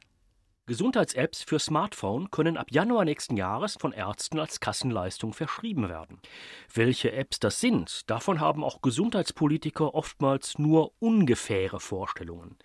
Gesundheits-Apps 0.73 1.43
für 1.43 1.59
Smartphone 1.59 2.31
können 2.31 2.57
ab 2.57 2.65
Januar 2.71 3.05
nächsten 3.05 3.37
Jahres 3.37 3.77
von 3.79 3.91
Ärzten 3.91 4.39
als 4.39 4.59
Kassenleistung 4.59 5.31
verschrieben 5.31 5.87
werden. 5.87 6.17
Welche 6.73 7.11
Apps 7.11 7.39
das 7.39 7.59
sind, 7.59 8.09
davon 8.09 8.39
haben 8.39 8.63
auch 8.63 8.81
Gesundheitspolitiker 8.81 9.93
oftmals 9.93 10.57
nur 10.57 10.91
ungefähre 10.97 11.79
Vorstellungen. 11.79 12.57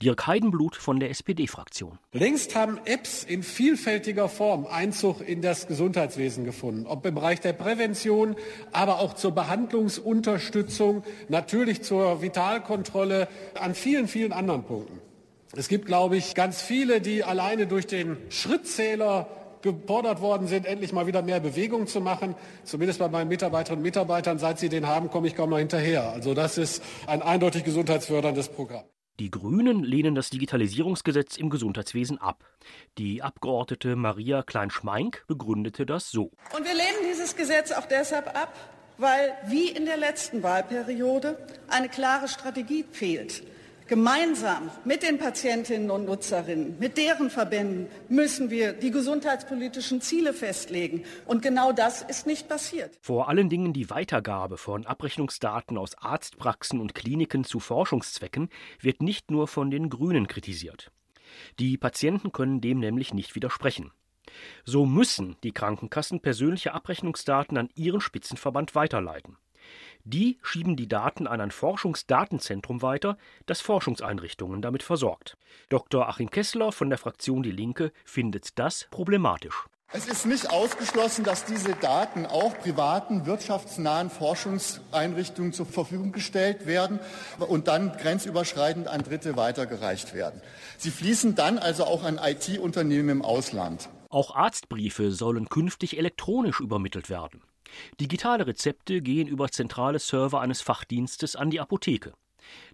Dirk 0.00 0.28
Heidenblut 0.28 0.76
von 0.76 1.00
der 1.00 1.10
SPD-Fraktion. 1.10 1.98
Längst 2.12 2.54
haben 2.54 2.78
Apps 2.84 3.24
in 3.24 3.42
vielfältiger 3.42 4.28
Form 4.28 4.64
Einzug 4.64 5.20
in 5.20 5.42
das 5.42 5.66
Gesundheitswesen 5.66 6.44
gefunden, 6.44 6.86
ob 6.86 7.04
im 7.06 7.16
Bereich 7.16 7.40
der 7.40 7.54
Prävention, 7.54 8.36
aber 8.70 9.00
auch 9.00 9.14
zur 9.14 9.32
Behandlungsunterstützung, 9.32 11.02
natürlich 11.28 11.82
zur 11.82 12.22
Vitalkontrolle, 12.22 13.26
an 13.58 13.74
vielen, 13.74 14.06
vielen 14.06 14.32
anderen 14.32 14.62
Punkten. 14.62 15.07
Es 15.58 15.66
gibt, 15.66 15.86
glaube 15.86 16.16
ich, 16.16 16.36
ganz 16.36 16.62
viele, 16.62 17.00
die 17.00 17.24
alleine 17.24 17.66
durch 17.66 17.88
den 17.88 18.16
Schrittzähler 18.28 19.26
gefordert 19.60 20.20
worden 20.20 20.46
sind, 20.46 20.66
endlich 20.66 20.92
mal 20.92 21.08
wieder 21.08 21.20
mehr 21.20 21.40
Bewegung 21.40 21.88
zu 21.88 22.00
machen. 22.00 22.36
Zumindest 22.62 23.00
bei 23.00 23.08
meinen 23.08 23.26
Mitarbeiterinnen 23.26 23.80
und 23.80 23.82
Mitarbeitern, 23.82 24.38
seit 24.38 24.60
sie 24.60 24.68
den 24.68 24.86
haben, 24.86 25.10
komme 25.10 25.26
ich 25.26 25.34
kaum 25.34 25.50
noch 25.50 25.58
hinterher. 25.58 26.12
Also 26.12 26.32
das 26.32 26.58
ist 26.58 26.80
ein 27.08 27.22
eindeutig 27.22 27.64
gesundheitsförderndes 27.64 28.50
Programm. 28.50 28.84
Die 29.18 29.32
Grünen 29.32 29.82
lehnen 29.82 30.14
das 30.14 30.30
Digitalisierungsgesetz 30.30 31.36
im 31.36 31.50
Gesundheitswesen 31.50 32.18
ab. 32.18 32.44
Die 32.96 33.24
Abgeordnete 33.24 33.96
Maria 33.96 34.44
Klein-Schmeink 34.44 35.24
begründete 35.26 35.86
das 35.86 36.12
so. 36.12 36.30
Und 36.56 36.64
wir 36.64 36.74
lehnen 36.74 37.10
dieses 37.10 37.34
Gesetz 37.34 37.72
auch 37.72 37.86
deshalb 37.86 38.28
ab, 38.28 38.54
weil 38.96 39.32
wie 39.48 39.70
in 39.70 39.86
der 39.86 39.96
letzten 39.96 40.44
Wahlperiode 40.44 41.36
eine 41.66 41.88
klare 41.88 42.28
Strategie 42.28 42.84
fehlt. 42.92 43.42
Gemeinsam 43.88 44.70
mit 44.84 45.02
den 45.02 45.16
Patientinnen 45.16 45.90
und 45.90 46.04
Nutzerinnen, 46.04 46.78
mit 46.78 46.98
deren 46.98 47.30
Verbänden 47.30 47.86
müssen 48.10 48.50
wir 48.50 48.74
die 48.74 48.90
gesundheitspolitischen 48.90 50.02
Ziele 50.02 50.34
festlegen. 50.34 51.04
Und 51.24 51.40
genau 51.40 51.72
das 51.72 52.02
ist 52.02 52.26
nicht 52.26 52.50
passiert. 52.50 52.98
Vor 53.00 53.30
allen 53.30 53.48
Dingen 53.48 53.72
die 53.72 53.88
Weitergabe 53.88 54.58
von 54.58 54.84
Abrechnungsdaten 54.84 55.78
aus 55.78 55.96
Arztpraxen 55.96 56.82
und 56.82 56.94
Kliniken 56.94 57.44
zu 57.44 57.60
Forschungszwecken 57.60 58.50
wird 58.78 59.00
nicht 59.00 59.30
nur 59.30 59.48
von 59.48 59.70
den 59.70 59.88
Grünen 59.88 60.28
kritisiert. 60.28 60.92
Die 61.58 61.78
Patienten 61.78 62.30
können 62.30 62.60
dem 62.60 62.80
nämlich 62.80 63.14
nicht 63.14 63.34
widersprechen. 63.36 63.90
So 64.64 64.84
müssen 64.84 65.36
die 65.42 65.52
Krankenkassen 65.52 66.20
persönliche 66.20 66.74
Abrechnungsdaten 66.74 67.56
an 67.56 67.70
ihren 67.74 68.02
Spitzenverband 68.02 68.74
weiterleiten. 68.74 69.38
Die 70.04 70.38
schieben 70.42 70.76
die 70.76 70.88
Daten 70.88 71.26
an 71.26 71.40
ein 71.40 71.50
Forschungsdatenzentrum 71.50 72.82
weiter, 72.82 73.18
das 73.46 73.60
Forschungseinrichtungen 73.60 74.62
damit 74.62 74.82
versorgt. 74.82 75.36
Dr. 75.68 76.08
Achim 76.08 76.30
Kessler 76.30 76.72
von 76.72 76.88
der 76.88 76.98
Fraktion 76.98 77.42
Die 77.42 77.50
Linke 77.50 77.92
findet 78.04 78.58
das 78.58 78.88
problematisch. 78.90 79.66
Es 79.90 80.06
ist 80.06 80.26
nicht 80.26 80.50
ausgeschlossen, 80.50 81.24
dass 81.24 81.46
diese 81.46 81.74
Daten 81.74 82.26
auch 82.26 82.58
privaten, 82.58 83.24
wirtschaftsnahen 83.24 84.10
Forschungseinrichtungen 84.10 85.54
zur 85.54 85.64
Verfügung 85.64 86.12
gestellt 86.12 86.66
werden 86.66 87.00
und 87.38 87.68
dann 87.68 87.96
grenzüberschreitend 87.96 88.86
an 88.86 89.02
Dritte 89.02 89.38
weitergereicht 89.38 90.12
werden. 90.12 90.42
Sie 90.76 90.90
fließen 90.90 91.36
dann 91.36 91.58
also 91.58 91.84
auch 91.84 92.04
an 92.04 92.20
IT-Unternehmen 92.22 93.08
im 93.08 93.22
Ausland. 93.22 93.88
Auch 94.10 94.34
Arztbriefe 94.36 95.10
sollen 95.10 95.48
künftig 95.48 95.96
elektronisch 95.96 96.60
übermittelt 96.60 97.08
werden. 97.08 97.42
Digitale 98.00 98.46
Rezepte 98.46 99.02
gehen 99.02 99.28
über 99.28 99.48
zentrale 99.48 99.98
Server 99.98 100.40
eines 100.40 100.60
Fachdienstes 100.60 101.36
an 101.36 101.50
die 101.50 101.60
Apotheke. 101.60 102.12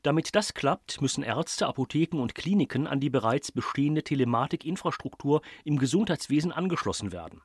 Damit 0.03 0.35
das 0.35 0.55
klappt, 0.55 1.01
müssen 1.01 1.23
Ärzte, 1.23 1.67
Apotheken 1.67 2.21
und 2.21 2.35
Kliniken 2.35 2.87
an 2.87 3.01
die 3.01 3.11
bereits 3.11 3.53
bestehende 3.53 4.03
Telematikinfrastruktur 4.03 5.43
im 5.65 5.79
Gesundheitswesen 5.79 6.53
angeschlossen 6.53 7.13
werden. 7.13 7.41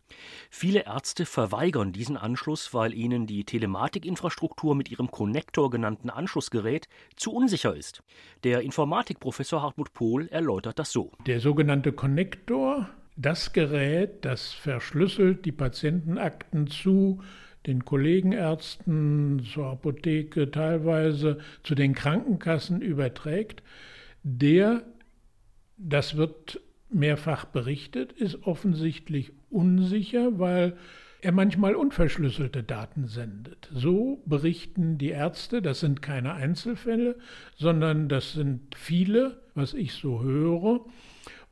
Viele 0.49 0.85
Ärzte 0.85 1.25
verweigern 1.25 1.93
diesen 1.93 2.17
Anschluss, 2.17 2.73
weil 2.73 2.93
ihnen 2.93 3.27
die 3.27 3.43
Telematikinfrastruktur 3.43 4.75
mit 4.75 4.91
ihrem 4.91 5.11
Connector 5.11 5.69
genannten 5.69 6.09
Anschlussgerät 6.09 6.87
zu 7.15 7.31
unsicher 7.31 7.75
ist. 7.75 8.03
Der 8.43 8.61
Informatikprofessor 8.61 9.61
Hartmut 9.61 9.93
Pohl 9.93 10.27
erläutert 10.27 10.79
das 10.79 10.91
so. 10.91 11.11
Der 11.25 11.39
sogenannte 11.39 11.93
Connector 11.93 12.89
das 13.19 13.51
Gerät, 13.51 14.23
das 14.23 14.53
verschlüsselt 14.53 15.45
die 15.45 15.51
Patientenakten 15.51 16.67
zu 16.67 17.21
den 17.67 17.83
Kollegenärzten, 17.83 19.43
zur 19.43 19.65
Apotheke, 19.65 20.49
teilweise 20.49 21.39
zu 21.63 21.75
den 21.75 21.93
Krankenkassen 21.93 22.81
überträgt, 22.81 23.61
der, 24.23 24.83
das 25.77 26.15
wird 26.15 26.61
mehrfach 26.89 27.43
berichtet, 27.43 28.13
ist 28.13 28.43
offensichtlich 28.43 29.33
unsicher, 29.49 30.39
weil 30.39 30.77
er 31.21 31.33
manchmal 31.33 31.75
unverschlüsselte 31.75 32.63
Daten 32.63 33.07
sendet. 33.07 33.69
So 33.73 34.23
berichten 34.25 34.97
die 34.97 35.09
Ärzte, 35.09 35.61
das 35.61 35.81
sind 35.81 36.01
keine 36.01 36.33
Einzelfälle, 36.35 37.17
sondern 37.57 38.07
das 38.07 38.31
sind 38.31 38.73
viele, 38.75 39.41
was 39.55 39.73
ich 39.73 39.91
so 39.91 40.23
höre, 40.23 40.85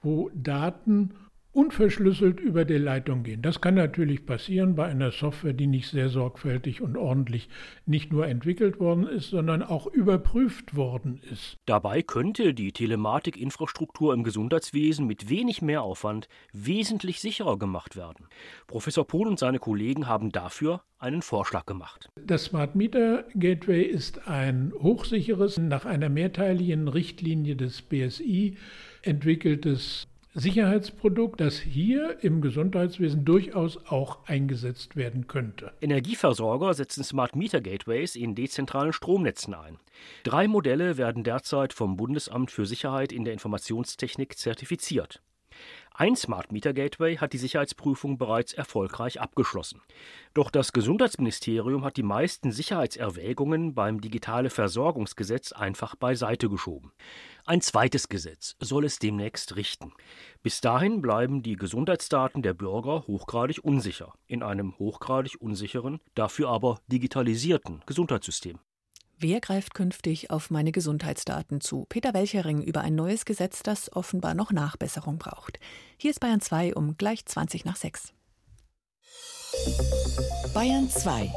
wo 0.01 0.31
Daten 0.33 1.11
unverschlüsselt 1.57 2.39
über 2.39 2.65
die 2.65 2.77
Leitung 2.77 3.23
gehen. 3.23 3.41
Das 3.41 3.61
kann 3.61 3.73
natürlich 3.73 4.27
passieren 4.27 4.75
bei 4.75 4.85
einer 4.85 5.09
Software, 5.09 5.53
die 5.53 5.65
nicht 5.65 5.89
sehr 5.89 6.09
sorgfältig 6.09 6.81
und 6.81 6.95
ordentlich 6.95 7.49
nicht 7.87 8.13
nur 8.13 8.27
entwickelt 8.27 8.79
worden 8.79 9.07
ist, 9.07 9.31
sondern 9.31 9.63
auch 9.63 9.87
überprüft 9.87 10.75
worden 10.75 11.19
ist. 11.31 11.57
Dabei 11.65 12.03
könnte 12.03 12.53
die 12.53 12.73
Telematikinfrastruktur 12.73 14.13
im 14.13 14.23
Gesundheitswesen 14.23 15.07
mit 15.07 15.29
wenig 15.29 15.63
Mehraufwand 15.63 16.27
wesentlich 16.53 17.21
sicherer 17.21 17.57
gemacht 17.57 17.95
werden. 17.95 18.27
Professor 18.67 19.07
Pohl 19.07 19.27
und 19.27 19.39
seine 19.39 19.57
Kollegen 19.57 20.07
haben 20.07 20.31
dafür 20.31 20.83
einen 20.99 21.23
Vorschlag 21.23 21.65
gemacht. 21.65 22.07
Das 22.23 22.45
Smart 22.45 22.75
Meter 22.75 23.25
Gateway 23.33 23.81
ist 23.81 24.27
ein 24.27 24.73
hochsicheres, 24.79 25.57
nach 25.57 25.85
einer 25.85 26.09
mehrteiligen 26.09 26.87
Richtlinie 26.87 27.55
des 27.55 27.81
BSI 27.81 28.57
entwickeltes 29.01 30.07
Sicherheitsprodukt, 30.39 31.41
das 31.41 31.57
hier 31.57 32.23
im 32.23 32.41
Gesundheitswesen 32.41 33.25
durchaus 33.25 33.77
auch 33.87 34.19
eingesetzt 34.27 34.95
werden 34.95 35.25
könnte. 35.25 35.73
Energieversorger 35.81 36.75
setzen 36.75 37.03
Smart 37.03 37.35
Meter 37.35 37.59
Gateways 37.59 38.15
in 38.15 38.35
dezentralen 38.35 38.93
Stromnetzen 38.93 39.55
ein. 39.55 39.79
Drei 40.23 40.47
Modelle 40.47 40.97
werden 40.97 41.23
derzeit 41.23 41.73
vom 41.73 41.97
Bundesamt 41.97 42.51
für 42.51 42.67
Sicherheit 42.67 43.11
in 43.11 43.25
der 43.25 43.33
Informationstechnik 43.33 44.37
zertifiziert. 44.37 45.23
Ein 45.99 46.15
Smart 46.15 46.51
Meter 46.51 46.73
Gateway 46.73 47.17
hat 47.17 47.33
die 47.33 47.39
Sicherheitsprüfung 47.39 48.19
bereits 48.19 48.53
erfolgreich 48.53 49.19
abgeschlossen. 49.19 49.81
Doch 50.35 50.51
das 50.51 50.71
Gesundheitsministerium 50.71 51.83
hat 51.83 51.97
die 51.97 52.03
meisten 52.03 52.51
Sicherheitserwägungen 52.51 53.73
beim 53.73 53.99
Digitale 53.99 54.51
Versorgungsgesetz 54.51 55.53
einfach 55.53 55.95
beiseite 55.95 56.49
geschoben. 56.49 56.91
Ein 57.45 57.61
zweites 57.61 58.09
Gesetz 58.09 58.55
soll 58.59 58.85
es 58.85 58.99
demnächst 58.99 59.55
richten. 59.55 59.91
Bis 60.43 60.61
dahin 60.61 61.01
bleiben 61.01 61.41
die 61.41 61.55
Gesundheitsdaten 61.55 62.43
der 62.43 62.53
Bürger 62.53 63.07
hochgradig 63.07 63.63
unsicher 63.63 64.13
in 64.27 64.43
einem 64.43 64.77
hochgradig 64.77 65.41
unsicheren, 65.41 65.99
dafür 66.13 66.49
aber 66.49 66.79
digitalisierten 66.91 67.81
Gesundheitssystem. 67.87 68.59
Wer 69.19 69.41
greift 69.41 69.73
künftig 69.73 70.29
auf 70.29 70.51
meine 70.51 70.71
Gesundheitsdaten 70.71 71.59
zu? 71.59 71.87
Peter 71.89 72.13
Welchering 72.13 72.61
über 72.61 72.81
ein 72.81 72.93
neues 72.93 73.25
Gesetz, 73.25 73.63
das 73.63 73.91
offenbar 73.95 74.35
noch 74.35 74.51
Nachbesserung 74.51 75.17
braucht. 75.17 75.59
Hier 75.97 76.11
ist 76.11 76.19
Bayern 76.19 76.39
2 76.39 76.75
um 76.75 76.97
gleich 76.99 77.25
20 77.25 77.65
nach 77.65 77.77
6. 77.77 78.13
Bayern 80.53 80.87
2. 80.87 81.33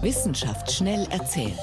Wissenschaft 0.00 0.70
schnell 0.70 1.08
erzählt. 1.10 1.58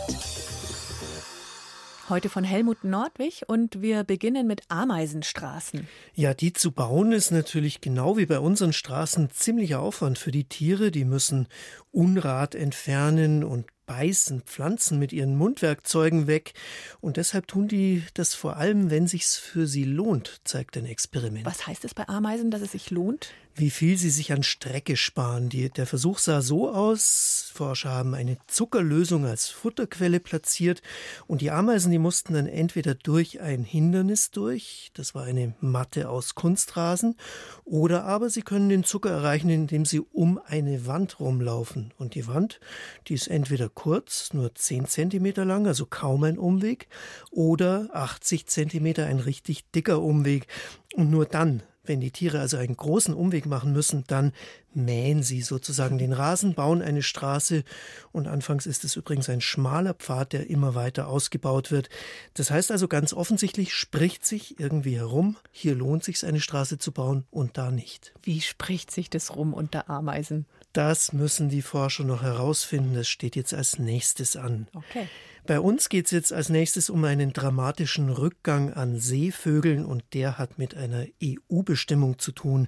Heute 2.10 2.28
von 2.28 2.44
Helmut 2.44 2.84
Nordwig 2.84 3.44
und 3.48 3.82
wir 3.82 4.04
beginnen 4.04 4.46
mit 4.48 4.63
Ameisenstraßen. 4.68 5.88
Ja, 6.13 6.34
die 6.34 6.51
zu 6.51 6.74
bauen 6.74 7.13
ist 7.13 7.32
natürlich 7.32 7.80
genau 7.80 8.18
wie 8.18 8.25
bei 8.25 8.40
unseren 8.40 8.74
Straßen 8.74 9.30
ziemlicher 9.30 9.80
Aufwand 9.80 10.20
für 10.20 10.32
die 10.32 10.44
Tiere. 10.44 10.92
Die 10.92 11.06
müssen 11.06 11.48
Unrat 11.92 12.56
entfernen 12.56 13.46
und 13.46 13.68
beißen 13.91 14.43
Pflanzen 14.43 15.00
mit 15.00 15.12
ihren 15.12 15.36
Mundwerkzeugen 15.36 16.25
weg. 16.25 16.53
Und 17.01 17.17
deshalb 17.17 17.48
tun 17.48 17.67
die 17.67 18.03
das 18.13 18.33
vor 18.33 18.55
allem, 18.55 18.89
wenn 18.89 19.05
sich's 19.05 19.36
für 19.36 19.67
sie 19.67 19.83
lohnt, 19.83 20.39
zeigt 20.45 20.77
ein 20.77 20.86
Experiment. 20.86 21.45
Was 21.45 21.67
heißt 21.67 21.83
es 21.83 21.93
bei 21.93 22.07
Ameisen, 22.07 22.51
dass 22.51 22.62
es 22.62 22.71
sich 22.71 22.89
lohnt? 22.89 23.33
Wie 23.53 23.69
viel 23.69 23.98
sie 23.98 24.10
sich 24.10 24.31
an 24.31 24.43
Strecke 24.43 24.95
sparen. 24.95 25.50
Die, 25.50 25.69
der 25.69 25.86
Versuch 25.86 26.19
sah 26.19 26.41
so 26.41 26.69
aus, 26.69 27.51
Forscher 27.53 27.89
haben 27.89 28.13
eine 28.13 28.38
Zuckerlösung 28.48 29.25
als 29.25 29.50
Futterquelle 29.50 30.21
platziert 30.21 30.81
und 31.27 31.41
die 31.41 31.51
Ameisen, 31.51 31.91
die 31.91 32.00
mussten 32.00 32.33
dann 32.33 32.48
entweder 32.48 32.95
durch 32.95 33.41
ein 33.41 33.65
Hindernis 33.65 34.31
durch, 34.31 34.91
das 34.93 35.13
war 35.15 35.25
eine 35.25 35.53
Matte 35.60 36.07
aus 36.07 36.33
Kunstrasen, 36.33 37.17
oder 37.65 38.05
aber 38.05 38.29
sie 38.29 38.41
können 38.41 38.69
den 38.69 38.86
Zucker 38.86 39.12
erreichen, 39.12 39.50
indem 39.50 39.83
sie 39.83 40.00
um 40.00 40.39
eine 40.45 40.88
Wand 40.88 41.19
rumlaufen. 41.19 41.93
Und 41.98 42.15
die 42.15 42.27
Wand, 42.27 42.62
die 43.10 43.15
ist 43.15 43.27
entweder 43.27 43.67
kurz, 43.81 44.31
nur 44.33 44.53
10 44.53 44.85
Zentimeter 44.85 45.43
lang, 45.43 45.65
also 45.65 45.88
kaum 45.88 46.23
ein 46.23 46.38
Umweg, 46.38 46.88
oder 47.31 47.89
80 47.93 48.45
Zentimeter, 48.45 49.07
ein 49.07 49.17
richtig 49.17 49.71
dicker 49.71 50.03
Umweg. 50.03 50.45
Und 50.93 51.09
nur 51.09 51.25
dann 51.25 51.63
wenn 51.83 52.00
die 52.00 52.11
Tiere 52.11 52.39
also 52.39 52.57
einen 52.57 52.77
großen 52.77 53.13
Umweg 53.13 53.45
machen 53.45 53.73
müssen, 53.73 54.03
dann 54.07 54.33
mähen 54.75 55.24
sie 55.24 55.42
sozusagen 55.42 55.98
den 55.98 56.13
Rasen, 56.13 56.54
bauen 56.54 56.82
eine 56.82 57.04
Straße 57.04 57.63
und 58.12 58.28
anfangs 58.28 58.66
ist 58.66 58.84
es 58.84 58.96
übrigens 58.96 59.30
ein 59.30 59.42
schmaler 59.42 59.94
Pfad, 59.94 60.34
der 60.34 60.50
immer 60.50 60.75
weiter 60.75 61.08
ausgebaut 61.08 61.72
wird. 61.72 61.90
Das 62.34 62.51
heißt 62.51 62.72
also 62.72 62.88
ganz 62.88 63.13
offensichtlich 63.13 63.74
spricht 63.74 64.25
sich 64.25 64.60
irgendwie 64.60 64.98
herum, 64.98 65.38
hier 65.51 65.75
lohnt 65.75 66.04
sich 66.04 66.25
eine 66.25 66.42
Straße 66.42 66.78
zu 66.78 66.92
bauen 66.92 67.25
und 67.32 67.58
da 67.58 67.72
nicht. 67.72 68.13
Wie 68.24 68.42
spricht 68.42 68.92
sich 68.92 69.10
das 69.10 69.36
rum 69.36 69.54
unter 69.54 69.90
Ameisen? 69.90 70.46
Das 70.74 71.12
müssen 71.12 71.50
die 71.50 71.62
Forscher 71.62 72.06
noch 72.06 72.24
herausfinden, 72.24 72.96
das 72.96 73.10
steht 73.10 73.36
jetzt 73.36 73.54
als 73.54 73.78
nächstes 73.78 74.38
an. 74.38 74.68
Okay. 74.74 75.08
Bei 75.48 75.60
uns 75.60 75.90
geht 75.90 76.06
es 76.06 76.12
jetzt 76.12 76.32
als 76.32 76.50
nächstes 76.50 76.90
um 76.90 77.04
einen 77.04 77.34
dramatischen 77.34 78.10
Rückgang 78.10 78.74
an 78.74 79.00
Seevögeln 79.00 79.86
und 79.86 80.04
der 80.13 80.38
hat 80.38 80.60
mit 80.60 80.75
einer 80.78 81.06
EU-Bestimmung 81.22 82.20
zu 82.20 82.32
tun. 82.32 82.68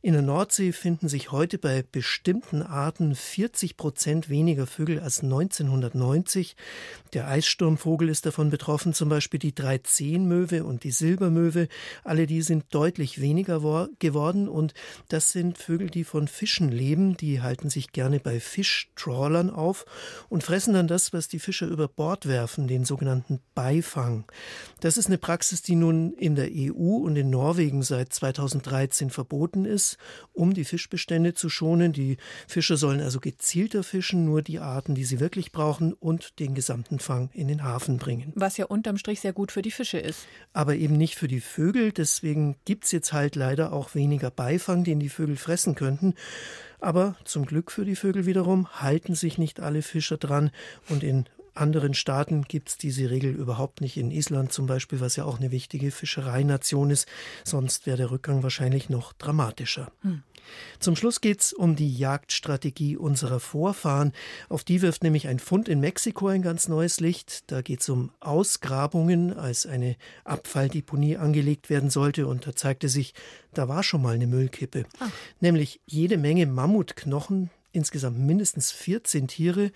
In 0.00 0.14
der 0.14 0.22
Nordsee 0.22 0.72
finden 0.72 1.08
sich 1.08 1.32
heute 1.32 1.43
bei 1.46 1.84
bestimmten 1.90 2.62
Arten 2.62 3.14
40 3.14 3.76
Prozent 3.76 4.28
weniger 4.30 4.66
Vögel 4.66 4.98
als 4.98 5.22
1990. 5.22 6.56
Der 7.12 7.28
Eissturmvogel 7.28 8.08
ist 8.08 8.24
davon 8.24 8.48
betroffen, 8.50 8.94
zum 8.94 9.10
Beispiel 9.10 9.38
die 9.38 9.54
Dreizehnmöwe 9.54 10.64
und 10.64 10.82
die 10.82 10.90
Silbermöwe. 10.90 11.68
Alle 12.02 12.26
die 12.26 12.40
sind 12.40 12.64
deutlich 12.70 13.20
weniger 13.20 13.88
geworden 13.98 14.48
und 14.48 14.72
das 15.08 15.30
sind 15.30 15.58
Vögel, 15.58 15.90
die 15.90 16.04
von 16.04 16.26
Fischen 16.26 16.70
leben. 16.70 17.16
Die 17.18 17.42
halten 17.42 17.68
sich 17.68 17.92
gerne 17.92 18.20
bei 18.20 18.40
Fischtrawlern 18.40 19.50
auf 19.50 19.84
und 20.30 20.42
fressen 20.42 20.72
dann 20.74 20.88
das, 20.88 21.12
was 21.12 21.28
die 21.28 21.38
Fischer 21.38 21.66
über 21.66 21.88
Bord 21.88 22.26
werfen, 22.26 22.66
den 22.66 22.84
sogenannten 22.84 23.40
Beifang. 23.54 24.24
Das 24.80 24.96
ist 24.96 25.06
eine 25.06 25.18
Praxis, 25.18 25.60
die 25.60 25.76
nun 25.76 26.14
in 26.14 26.34
der 26.34 26.48
EU 26.50 26.96
und 26.96 27.16
in 27.16 27.28
Norwegen 27.30 27.82
seit 27.82 28.12
2013 28.12 29.10
verboten 29.10 29.66
ist, 29.66 29.98
um 30.32 30.54
die 30.54 30.64
Fischbestände 30.64 31.33
zu 31.34 31.48
schonen. 31.48 31.92
Die 31.92 32.16
Fischer 32.46 32.76
sollen 32.76 33.00
also 33.00 33.20
gezielter 33.20 33.82
fischen, 33.82 34.24
nur 34.24 34.42
die 34.42 34.58
Arten, 34.58 34.94
die 34.94 35.04
sie 35.04 35.20
wirklich 35.20 35.52
brauchen 35.52 35.92
und 35.92 36.38
den 36.38 36.54
gesamten 36.54 36.98
Fang 36.98 37.30
in 37.32 37.48
den 37.48 37.62
Hafen 37.62 37.98
bringen. 37.98 38.32
Was 38.34 38.56
ja 38.56 38.66
unterm 38.66 38.98
Strich 38.98 39.20
sehr 39.20 39.32
gut 39.32 39.52
für 39.52 39.62
die 39.62 39.70
Fische 39.70 39.98
ist. 39.98 40.26
Aber 40.52 40.74
eben 40.74 40.96
nicht 40.96 41.16
für 41.16 41.28
die 41.28 41.40
Vögel. 41.40 41.92
Deswegen 41.92 42.56
gibt 42.64 42.84
es 42.84 42.92
jetzt 42.92 43.12
halt 43.12 43.36
leider 43.36 43.72
auch 43.72 43.94
weniger 43.94 44.30
Beifang, 44.30 44.84
den 44.84 45.00
die 45.00 45.08
Vögel 45.08 45.36
fressen 45.36 45.74
könnten. 45.74 46.14
Aber 46.80 47.16
zum 47.24 47.46
Glück 47.46 47.70
für 47.70 47.84
die 47.84 47.96
Vögel 47.96 48.26
wiederum 48.26 48.68
halten 48.80 49.14
sich 49.14 49.38
nicht 49.38 49.60
alle 49.60 49.82
Fischer 49.82 50.18
dran 50.18 50.50
und 50.88 51.02
in 51.02 51.24
anderen 51.54 51.94
Staaten 51.94 52.42
gibt 52.42 52.68
es 52.68 52.78
diese 52.78 53.10
Regel 53.10 53.32
überhaupt 53.32 53.80
nicht. 53.80 53.96
In 53.96 54.10
Island 54.10 54.52
zum 54.52 54.66
Beispiel, 54.66 55.00
was 55.00 55.16
ja 55.16 55.24
auch 55.24 55.38
eine 55.38 55.50
wichtige 55.50 55.90
Fischereination 55.90 56.90
ist. 56.90 57.08
Sonst 57.44 57.86
wäre 57.86 57.96
der 57.96 58.10
Rückgang 58.10 58.42
wahrscheinlich 58.42 58.90
noch 58.90 59.12
dramatischer. 59.12 59.90
Hm. 60.02 60.22
Zum 60.78 60.96
Schluss 60.96 61.20
geht 61.20 61.40
es 61.40 61.52
um 61.52 61.76
die 61.76 61.94
Jagdstrategie 61.94 62.96
unserer 62.96 63.40
Vorfahren. 63.40 64.12
Auf 64.48 64.64
die 64.64 64.82
wirft 64.82 65.02
nämlich 65.02 65.28
ein 65.28 65.38
Fund 65.38 65.68
in 65.68 65.80
Mexiko 65.80 66.28
ein 66.28 66.42
ganz 66.42 66.68
neues 66.68 67.00
Licht. 67.00 67.50
Da 67.50 67.62
geht 67.62 67.80
es 67.80 67.88
um 67.88 68.10
Ausgrabungen, 68.20 69.32
als 69.32 69.66
eine 69.66 69.96
Abfalldeponie 70.24 71.16
angelegt 71.16 71.70
werden 71.70 71.90
sollte. 71.90 72.26
Und 72.26 72.46
da 72.46 72.54
zeigte 72.54 72.88
sich, 72.88 73.14
da 73.52 73.68
war 73.68 73.82
schon 73.82 74.02
mal 74.02 74.14
eine 74.14 74.26
Müllkippe. 74.26 74.84
Ah. 75.00 75.08
Nämlich 75.40 75.80
jede 75.86 76.18
Menge 76.18 76.46
Mammutknochen, 76.46 77.50
insgesamt 77.74 78.18
mindestens 78.18 78.70
14 78.70 79.28
Tiere. 79.28 79.72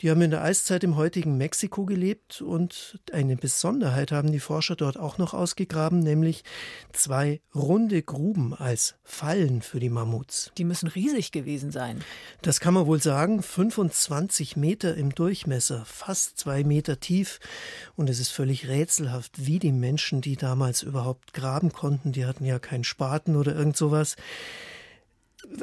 Die 0.00 0.10
haben 0.10 0.22
in 0.22 0.30
der 0.30 0.42
Eiszeit 0.42 0.84
im 0.84 0.96
heutigen 0.96 1.36
Mexiko 1.36 1.84
gelebt 1.84 2.40
und 2.40 3.00
eine 3.12 3.36
Besonderheit 3.36 4.12
haben 4.12 4.32
die 4.32 4.40
Forscher 4.40 4.76
dort 4.76 4.96
auch 4.96 5.18
noch 5.18 5.34
ausgegraben, 5.34 5.98
nämlich 5.98 6.44
zwei 6.92 7.40
runde 7.54 8.02
Gruben 8.02 8.54
als 8.54 8.94
Fallen 9.02 9.62
für 9.62 9.80
die 9.80 9.88
Mammuts. 9.88 10.52
Die 10.56 10.64
müssen 10.64 10.88
riesig 10.88 11.32
gewesen 11.32 11.72
sein. 11.72 12.02
Das 12.42 12.60
kann 12.60 12.74
man 12.74 12.86
wohl 12.86 13.02
sagen. 13.02 13.42
25 13.42 14.56
Meter 14.56 14.96
im 14.96 15.14
Durchmesser, 15.14 15.84
fast 15.84 16.38
zwei 16.38 16.62
Meter 16.64 17.00
tief. 17.00 17.40
Und 17.96 18.08
es 18.08 18.20
ist 18.20 18.30
völlig 18.30 18.68
rätselhaft, 18.68 19.46
wie 19.46 19.58
die 19.58 19.72
Menschen, 19.72 20.20
die 20.20 20.36
damals 20.36 20.82
überhaupt 20.82 21.32
graben 21.32 21.72
konnten, 21.72 22.12
die 22.12 22.26
hatten 22.26 22.44
ja 22.44 22.58
keinen 22.58 22.84
Spaten 22.84 23.36
oder 23.36 23.54
irgend 23.54 23.76
sowas, 23.76 24.16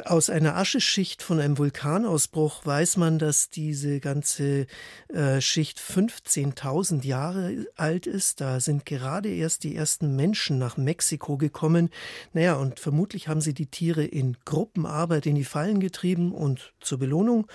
aus 0.06 0.30
einer 0.30 0.56
Ascheschicht 0.58 1.21
von 1.21 1.39
einem 1.39 1.58
Vulkanausbruch 1.58 2.65
weiß 2.65 2.97
man, 2.97 3.19
dass 3.19 3.50
diese 3.50 4.00
ganze 4.00 4.67
äh, 5.10 5.41
Schicht 5.41 5.80
15.000 5.80 7.06
Jahre 7.06 7.65
alt 7.76 8.06
ist. 8.06 8.41
Da 8.41 8.60
sind 8.60 8.86
gerade 8.86 9.30
erst 9.30 9.63
die 9.63 9.76
ersten 9.76 10.15
Menschen 10.15 10.58
nach 10.58 10.78
Mexiko 10.78 11.38
gekommen. 11.38 11.89
Naja, 12.34 12.56
und 12.56 12.80
vermutlich 12.80 13.28
haben 13.28 13.41
sie 13.41 13.54
die 13.54 13.67
Tiere 13.67 14.04
in 14.04 14.38
Gruppenarbeit 14.45 15.26
in 15.26 15.36
die 15.36 15.43
Fallen 15.43 15.80
getrieben 15.80 16.32
und 16.32 16.73
zur 16.80 17.00
Belohnung 17.00 17.47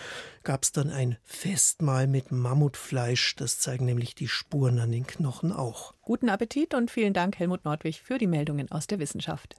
gab 0.42 0.64
es 0.64 0.72
dann 0.72 0.90
ein 0.90 1.18
Festmahl 1.24 2.06
mit 2.06 2.32
Mammutfleisch. 2.32 3.36
Das 3.36 3.58
zeigen 3.58 3.84
nämlich 3.84 4.14
die 4.14 4.28
Spuren 4.28 4.78
an 4.78 4.90
den 4.90 5.06
Knochen 5.06 5.52
auch. 5.52 5.94
Guten 6.02 6.28
Appetit 6.28 6.74
und 6.74 6.90
vielen 6.90 7.12
Dank, 7.12 7.38
Helmut 7.38 7.64
Nordwig, 7.64 8.02
für 8.02 8.18
die 8.18 8.26
Meldungen 8.26 8.70
aus 8.70 8.86
der 8.86 8.98
Wissenschaft. 8.98 9.56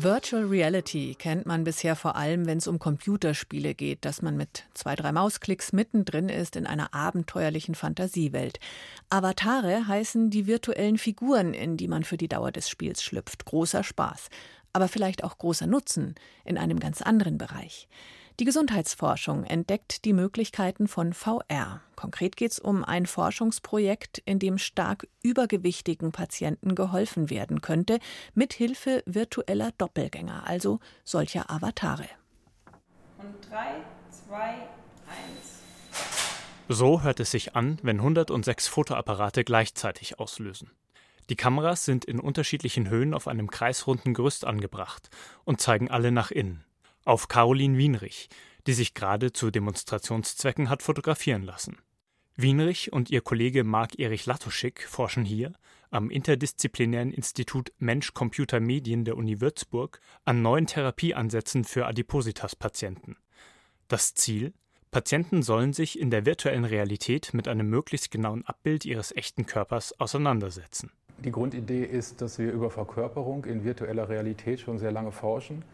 Virtual 0.00 0.44
Reality 0.44 1.16
kennt 1.18 1.44
man 1.44 1.64
bisher 1.64 1.96
vor 1.96 2.14
allem, 2.14 2.46
wenn 2.46 2.58
es 2.58 2.68
um 2.68 2.78
Computerspiele 2.78 3.74
geht, 3.74 4.04
dass 4.04 4.22
man 4.22 4.36
mit 4.36 4.62
zwei, 4.72 4.94
drei 4.94 5.10
Mausklicks 5.10 5.72
mittendrin 5.72 6.28
ist 6.28 6.54
in 6.54 6.68
einer 6.68 6.94
abenteuerlichen 6.94 7.74
Fantasiewelt. 7.74 8.60
Avatare 9.10 9.88
heißen 9.88 10.30
die 10.30 10.46
virtuellen 10.46 10.98
Figuren, 10.98 11.52
in 11.52 11.76
die 11.76 11.88
man 11.88 12.04
für 12.04 12.16
die 12.16 12.28
Dauer 12.28 12.52
des 12.52 12.68
Spiels 12.68 13.02
schlüpft. 13.02 13.44
Großer 13.44 13.82
Spaß, 13.82 14.28
aber 14.72 14.86
vielleicht 14.86 15.24
auch 15.24 15.36
großer 15.36 15.66
Nutzen 15.66 16.14
in 16.44 16.58
einem 16.58 16.78
ganz 16.78 17.02
anderen 17.02 17.36
Bereich. 17.36 17.88
Die 18.40 18.44
Gesundheitsforschung 18.44 19.42
entdeckt 19.42 20.04
die 20.04 20.12
Möglichkeiten 20.12 20.86
von 20.86 21.12
VR. 21.12 21.80
Konkret 21.96 22.36
geht 22.36 22.52
es 22.52 22.60
um 22.60 22.84
ein 22.84 23.06
Forschungsprojekt, 23.06 24.18
in 24.18 24.38
dem 24.38 24.58
stark 24.58 25.08
übergewichtigen 25.24 26.12
Patienten 26.12 26.76
geholfen 26.76 27.30
werden 27.30 27.62
könnte, 27.62 27.98
mit 28.34 28.52
Hilfe 28.52 29.02
virtueller 29.06 29.72
Doppelgänger, 29.76 30.46
also 30.46 30.78
solcher 31.02 31.50
Avatare. 31.50 32.06
Und 33.18 33.50
drei, 33.50 33.82
zwei, 34.08 34.50
eins. 35.08 35.58
So 36.68 37.02
hört 37.02 37.18
es 37.18 37.32
sich 37.32 37.56
an, 37.56 37.80
wenn 37.82 37.96
106 37.96 38.68
Fotoapparate 38.68 39.42
gleichzeitig 39.42 40.20
auslösen. 40.20 40.70
Die 41.28 41.36
Kameras 41.36 41.84
sind 41.84 42.04
in 42.04 42.20
unterschiedlichen 42.20 42.88
Höhen 42.88 43.14
auf 43.14 43.26
einem 43.26 43.50
kreisrunden 43.50 44.14
Gerüst 44.14 44.44
angebracht 44.44 45.10
und 45.44 45.60
zeigen 45.60 45.90
alle 45.90 46.12
nach 46.12 46.30
innen 46.30 46.64
auf 47.08 47.26
Caroline 47.26 47.78
Wienrich, 47.78 48.28
die 48.66 48.74
sich 48.74 48.92
gerade 48.92 49.32
zu 49.32 49.50
Demonstrationszwecken 49.50 50.68
hat 50.68 50.82
fotografieren 50.82 51.42
lassen. 51.42 51.78
Wienrich 52.36 52.92
und 52.92 53.08
ihr 53.08 53.22
Kollege 53.22 53.64
Marc-Erich 53.64 54.26
Latoschik 54.26 54.86
forschen 54.86 55.24
hier 55.24 55.54
am 55.90 56.10
Interdisziplinären 56.10 57.10
Institut 57.10 57.72
Mensch-Computer-Medien 57.78 59.06
der 59.06 59.16
Uni 59.16 59.40
Würzburg 59.40 60.02
an 60.26 60.42
neuen 60.42 60.66
Therapieansätzen 60.66 61.64
für 61.64 61.86
Adipositas-Patienten. 61.86 63.16
Das 63.88 64.12
Ziel? 64.12 64.52
Patienten 64.90 65.42
sollen 65.42 65.72
sich 65.72 65.98
in 65.98 66.10
der 66.10 66.26
virtuellen 66.26 66.66
Realität 66.66 67.32
mit 67.32 67.48
einem 67.48 67.70
möglichst 67.70 68.10
genauen 68.10 68.44
Abbild 68.44 68.84
ihres 68.84 69.16
echten 69.16 69.46
Körpers 69.46 69.98
auseinandersetzen. 69.98 70.92
Die 71.24 71.32
Grundidee 71.32 71.84
ist, 71.84 72.20
dass 72.20 72.38
wir 72.38 72.52
über 72.52 72.70
Verkörperung 72.70 73.46
in 73.46 73.64
virtueller 73.64 74.10
Realität 74.10 74.60
schon 74.60 74.78
sehr 74.78 74.92
lange 74.92 75.10
forschen 75.10 75.64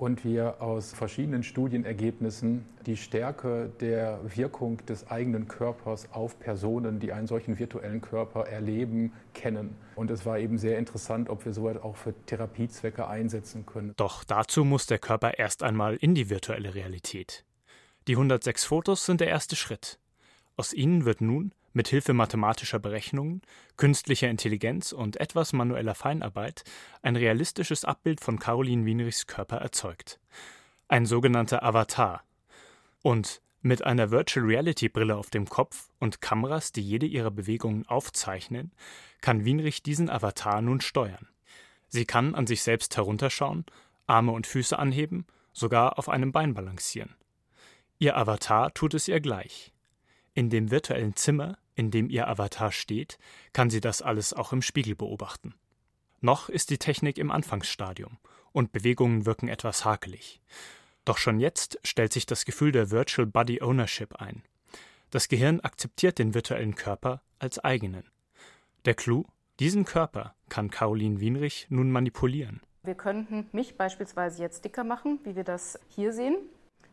und 0.00 0.24
wir 0.24 0.62
aus 0.62 0.94
verschiedenen 0.94 1.42
Studienergebnissen 1.42 2.64
die 2.86 2.96
Stärke 2.96 3.70
der 3.80 4.18
Wirkung 4.34 4.78
des 4.86 5.10
eigenen 5.10 5.46
Körpers 5.46 6.10
auf 6.10 6.38
Personen, 6.38 7.00
die 7.00 7.12
einen 7.12 7.26
solchen 7.26 7.58
virtuellen 7.58 8.00
Körper 8.00 8.46
erleben, 8.46 9.12
kennen. 9.34 9.76
Und 9.96 10.10
es 10.10 10.24
war 10.24 10.38
eben 10.38 10.56
sehr 10.56 10.78
interessant, 10.78 11.28
ob 11.28 11.44
wir 11.44 11.52
sowas 11.52 11.76
auch 11.82 11.96
für 11.96 12.14
Therapiezwecke 12.24 13.08
einsetzen 13.08 13.66
können. 13.66 13.92
Doch 13.98 14.24
dazu 14.24 14.64
muss 14.64 14.86
der 14.86 14.98
Körper 14.98 15.38
erst 15.38 15.62
einmal 15.62 15.96
in 15.96 16.14
die 16.14 16.30
virtuelle 16.30 16.74
Realität. 16.74 17.44
Die 18.08 18.14
106 18.14 18.64
Fotos 18.64 19.04
sind 19.04 19.20
der 19.20 19.28
erste 19.28 19.54
Schritt. 19.54 19.98
Aus 20.56 20.72
ihnen 20.72 21.04
wird 21.04 21.20
nun 21.20 21.52
mit 21.72 21.88
Hilfe 21.88 22.12
mathematischer 22.12 22.78
Berechnungen, 22.78 23.42
künstlicher 23.76 24.28
Intelligenz 24.28 24.92
und 24.92 25.18
etwas 25.18 25.52
manueller 25.52 25.94
Feinarbeit 25.94 26.64
ein 27.02 27.16
realistisches 27.16 27.84
Abbild 27.84 28.20
von 28.20 28.38
Caroline 28.38 28.84
Wienrichs 28.86 29.26
Körper 29.26 29.56
erzeugt. 29.58 30.18
Ein 30.88 31.06
sogenannter 31.06 31.62
Avatar. 31.62 32.24
Und 33.02 33.40
mit 33.62 33.84
einer 33.84 34.10
Virtual 34.10 34.46
Reality 34.46 34.88
Brille 34.88 35.16
auf 35.16 35.30
dem 35.30 35.48
Kopf 35.48 35.90
und 35.98 36.20
Kameras, 36.20 36.72
die 36.72 36.82
jede 36.82 37.06
ihrer 37.06 37.30
Bewegungen 37.30 37.86
aufzeichnen, 37.86 38.72
kann 39.20 39.44
Wienrich 39.44 39.82
diesen 39.82 40.08
Avatar 40.08 40.62
nun 40.62 40.80
steuern. 40.80 41.28
Sie 41.88 42.06
kann 42.06 42.34
an 42.34 42.46
sich 42.46 42.62
selbst 42.62 42.96
herunterschauen, 42.96 43.66
Arme 44.06 44.32
und 44.32 44.46
Füße 44.46 44.78
anheben, 44.78 45.26
sogar 45.52 45.98
auf 45.98 46.08
einem 46.08 46.32
Bein 46.32 46.54
balancieren. 46.54 47.14
Ihr 47.98 48.16
Avatar 48.16 48.72
tut 48.72 48.94
es 48.94 49.08
ihr 49.08 49.20
gleich. 49.20 49.72
In 50.34 50.50
dem 50.50 50.70
virtuellen 50.70 51.16
Zimmer, 51.16 51.58
in 51.74 51.90
dem 51.90 52.08
ihr 52.08 52.28
Avatar 52.28 52.72
steht, 52.72 53.18
kann 53.52 53.70
sie 53.70 53.80
das 53.80 54.02
alles 54.02 54.32
auch 54.32 54.52
im 54.52 54.62
Spiegel 54.62 54.94
beobachten. 54.94 55.54
Noch 56.20 56.48
ist 56.48 56.70
die 56.70 56.78
Technik 56.78 57.18
im 57.18 57.30
Anfangsstadium 57.30 58.18
und 58.52 58.72
Bewegungen 58.72 59.26
wirken 59.26 59.48
etwas 59.48 59.84
hakelig. 59.84 60.40
Doch 61.04 61.18
schon 61.18 61.40
jetzt 61.40 61.78
stellt 61.82 62.12
sich 62.12 62.26
das 62.26 62.44
Gefühl 62.44 62.72
der 62.72 62.90
Virtual 62.90 63.26
Body 63.26 63.62
Ownership 63.62 64.16
ein. 64.16 64.42
Das 65.10 65.28
Gehirn 65.28 65.60
akzeptiert 65.60 66.18
den 66.18 66.34
virtuellen 66.34 66.74
Körper 66.74 67.22
als 67.38 67.58
eigenen. 67.58 68.04
Der 68.84 68.94
Clou, 68.94 69.24
diesen 69.58 69.84
Körper 69.84 70.34
kann 70.48 70.70
Caroline 70.70 71.20
Wienrich 71.20 71.66
nun 71.68 71.90
manipulieren. 71.90 72.60
Wir 72.82 72.94
könnten 72.94 73.46
mich 73.52 73.76
beispielsweise 73.76 74.42
jetzt 74.42 74.64
dicker 74.64 74.84
machen, 74.84 75.18
wie 75.24 75.36
wir 75.36 75.44
das 75.44 75.78
hier 75.88 76.12
sehen. 76.12 76.36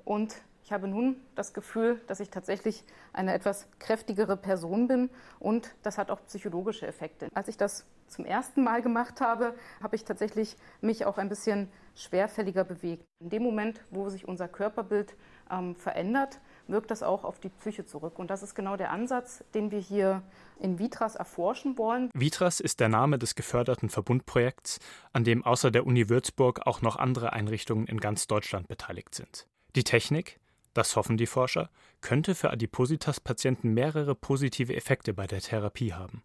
Und 0.03 0.41
ich 0.67 0.73
habe 0.73 0.89
nun 0.89 1.15
das 1.33 1.53
Gefühl, 1.53 2.01
dass 2.07 2.19
ich 2.19 2.29
tatsächlich 2.29 2.83
eine 3.13 3.33
etwas 3.33 3.69
kräftigere 3.79 4.35
Person 4.35 4.89
bin 4.89 5.09
und 5.39 5.73
das 5.81 5.97
hat 5.97 6.11
auch 6.11 6.19
psychologische 6.25 6.85
Effekte. 6.85 7.29
Als 7.33 7.47
ich 7.47 7.55
das 7.55 7.85
zum 8.07 8.25
ersten 8.25 8.65
Mal 8.65 8.81
gemacht 8.81 9.21
habe, 9.21 9.55
habe 9.81 9.95
ich 9.95 10.03
tatsächlich 10.03 10.57
mich 10.81 11.05
auch 11.05 11.17
ein 11.17 11.29
bisschen 11.29 11.69
schwerfälliger 11.95 12.65
bewegt. 12.65 13.05
In 13.21 13.29
dem 13.29 13.43
Moment, 13.43 13.79
wo 13.91 14.09
sich 14.09 14.27
unser 14.27 14.49
Körperbild 14.49 15.15
ähm, 15.49 15.73
verändert, 15.73 16.41
wirkt 16.67 16.91
das 16.91 17.01
auch 17.01 17.23
auf 17.23 17.39
die 17.39 17.47
Psyche 17.47 17.85
zurück. 17.85 18.19
Und 18.19 18.29
das 18.29 18.43
ist 18.43 18.53
genau 18.53 18.75
der 18.75 18.91
Ansatz, 18.91 19.45
den 19.53 19.71
wir 19.71 19.79
hier 19.79 20.21
in 20.59 20.79
Vitras 20.79 21.15
erforschen 21.15 21.77
wollen. 21.77 22.09
Vitras 22.13 22.59
ist 22.59 22.81
der 22.81 22.89
Name 22.89 23.17
des 23.17 23.35
geförderten 23.35 23.87
Verbundprojekts, 23.87 24.79
an 25.13 25.23
dem 25.23 25.45
außer 25.45 25.71
der 25.71 25.87
Uni 25.87 26.09
Würzburg 26.09 26.67
auch 26.67 26.81
noch 26.81 26.97
andere 26.97 27.31
Einrichtungen 27.31 27.87
in 27.87 28.01
ganz 28.01 28.27
Deutschland 28.27 28.67
beteiligt 28.67 29.15
sind. 29.15 29.47
Die 29.77 29.85
Technik, 29.85 30.41
das 30.77 30.95
hoffen 30.95 31.17
die 31.17 31.25
Forscher, 31.25 31.69
könnte 32.01 32.35
für 32.35 32.51
Adipositas-Patienten 32.51 33.73
mehrere 33.73 34.13
positive 34.13 34.75
Effekte 34.75 35.13
bei 35.13 35.25
der 35.25 35.41
Therapie 35.41 35.93
haben. 35.93 36.21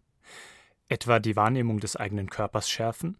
Etwa 0.87 1.19
die 1.19 1.35
Wahrnehmung 1.35 1.79
des 1.79 1.95
eigenen 1.95 2.29
Körpers 2.29 2.69
schärfen 2.69 3.17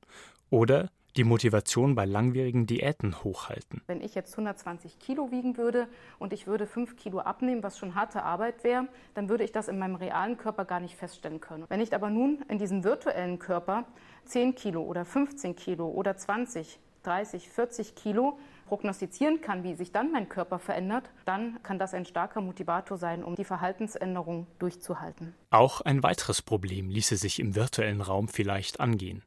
oder 0.50 0.92
die 1.16 1.24
Motivation 1.24 1.96
bei 1.96 2.06
langwierigen 2.06 2.66
Diäten 2.66 3.24
hochhalten. 3.24 3.82
Wenn 3.88 4.02
ich 4.02 4.16
jetzt 4.16 4.34
120 4.34 5.00
Kilo 5.00 5.32
wiegen 5.32 5.58
würde 5.58 5.88
und 6.20 6.34
ich 6.34 6.48
würde 6.48 6.66
5 6.66 6.96
Kilo 6.96 7.20
abnehmen, 7.20 7.64
was 7.64 7.78
schon 7.78 7.96
harte 7.96 8.24
Arbeit 8.24 8.64
wäre, 8.64 8.88
dann 9.14 9.30
würde 9.30 9.44
ich 9.44 9.52
das 9.52 9.68
in 9.68 9.78
meinem 9.78 9.96
realen 9.96 10.38
Körper 10.38 10.66
gar 10.66 10.80
nicht 10.80 10.96
feststellen 10.96 11.40
können. 11.40 11.66
Wenn 11.70 11.82
ich 11.82 11.94
aber 11.94 12.10
nun 12.10 12.44
in 12.50 12.58
diesem 12.58 12.84
virtuellen 12.84 13.40
Körper 13.40 13.86
10 14.26 14.56
Kilo 14.56 14.84
oder 14.84 15.06
15 15.06 15.56
Kilo 15.56 15.88
oder 15.88 16.18
20, 16.18 16.80
30, 17.04 17.50
40 17.50 17.96
Kilo 17.96 18.40
prognostizieren 18.74 19.40
kann, 19.40 19.64
wie 19.64 19.76
sich 19.76 19.92
dann 19.92 20.12
mein 20.12 20.30
Körper 20.30 20.58
verändert, 20.58 21.12
dann 21.26 21.62
kann 21.62 21.78
das 21.78 21.94
ein 21.94 22.06
starker 22.06 22.42
Motivator 22.42 22.98
sein, 22.98 23.24
um 23.24 23.36
die 23.36 23.44
Verhaltensänderung 23.44 24.48
durchzuhalten. 24.58 25.36
Auch 25.52 25.82
ein 25.82 26.02
weiteres 26.02 26.42
Problem 26.42 26.90
ließe 26.90 27.16
sich 27.18 27.40
im 27.40 27.54
virtuellen 27.54 28.02
Raum 28.02 28.28
vielleicht 28.30 28.80
angehen. 28.80 29.24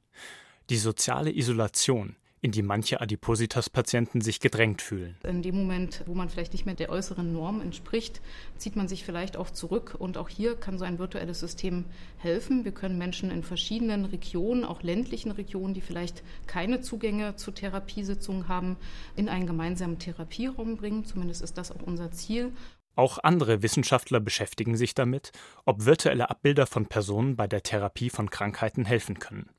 Die 0.69 0.79
soziale 0.79 1.33
Isolation, 1.33 2.17
in 2.41 2.53
die 2.53 2.63
manche 2.63 3.01
Adipositas-Patienten 3.01 4.21
sich 4.21 4.41
gedrängt 4.41 4.83
fühlen. 4.83 5.17
In 5.25 5.43
dem 5.43 5.57
Moment, 5.57 6.03
wo 6.07 6.15
man 6.15 6.29
vielleicht 6.29 6.53
nicht 6.53 6.67
mehr 6.67 6.75
der 6.75 6.91
äußeren 6.91 7.33
Norm 7.33 7.61
entspricht, 7.61 8.21
zieht 8.59 8.77
man 8.77 8.89
sich 8.89 9.05
vielleicht 9.05 9.37
auch 9.37 9.51
zurück. 9.51 9.97
Und 9.99 10.19
auch 10.19 10.29
hier 10.29 10.55
kann 10.55 10.79
so 10.79 10.85
ein 10.85 10.99
virtuelles 10.99 11.41
System 11.41 11.87
helfen. 12.19 12.65
Wir 12.65 12.73
können 12.73 12.99
Menschen 12.99 13.31
in 13.31 13.43
verschiedenen 13.43 14.05
Regionen, 14.05 14.65
auch 14.65 14.83
ländlichen 14.83 15.31
Regionen, 15.31 15.75
die 15.75 15.81
vielleicht 15.81 16.23
keine 16.47 16.81
Zugänge 16.83 17.37
zu 17.37 17.51
Therapiesitzungen 17.51 18.49
haben, 18.49 18.77
in 19.17 19.29
einen 19.29 19.47
gemeinsamen 19.47 19.99
Therapieraum 19.99 20.77
bringen. 20.77 21.05
Zumindest 21.05 21.43
ist 21.43 21.59
das 21.59 21.73
auch 21.73 21.83
unser 21.83 22.11
Ziel. 22.11 22.53
Auch 22.97 23.19
andere 23.23 23.63
Wissenschaftler 23.63 24.21
beschäftigen 24.21 24.77
sich 24.77 24.95
damit, 24.95 25.33
ob 25.67 25.85
virtuelle 25.85 26.31
Abbilder 26.31 26.67
von 26.67 26.87
Personen 26.87 27.37
bei 27.37 27.47
der 27.47 27.63
Therapie 27.63 28.09
von 28.09 28.31
Krankheiten 28.31 28.87
helfen 28.87 29.19
können. 29.19 29.51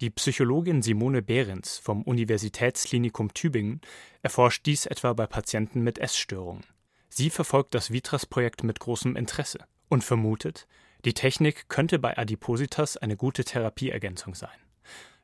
Die 0.00 0.08
Psychologin 0.08 0.80
Simone 0.80 1.20
Behrens 1.20 1.78
vom 1.78 2.02
Universitätsklinikum 2.04 3.34
Tübingen 3.34 3.82
erforscht 4.22 4.64
dies 4.64 4.86
etwa 4.86 5.12
bei 5.12 5.26
Patienten 5.26 5.82
mit 5.82 5.98
Essstörungen. 5.98 6.64
Sie 7.10 7.28
verfolgt 7.28 7.74
das 7.74 7.92
Vitras-Projekt 7.92 8.64
mit 8.64 8.80
großem 8.80 9.14
Interesse 9.14 9.58
und 9.90 10.02
vermutet, 10.02 10.66
die 11.04 11.12
Technik 11.12 11.68
könnte 11.68 11.98
bei 11.98 12.16
Adipositas 12.16 12.96
eine 12.96 13.18
gute 13.18 13.44
Therapieergänzung 13.44 14.34
sein. 14.34 14.56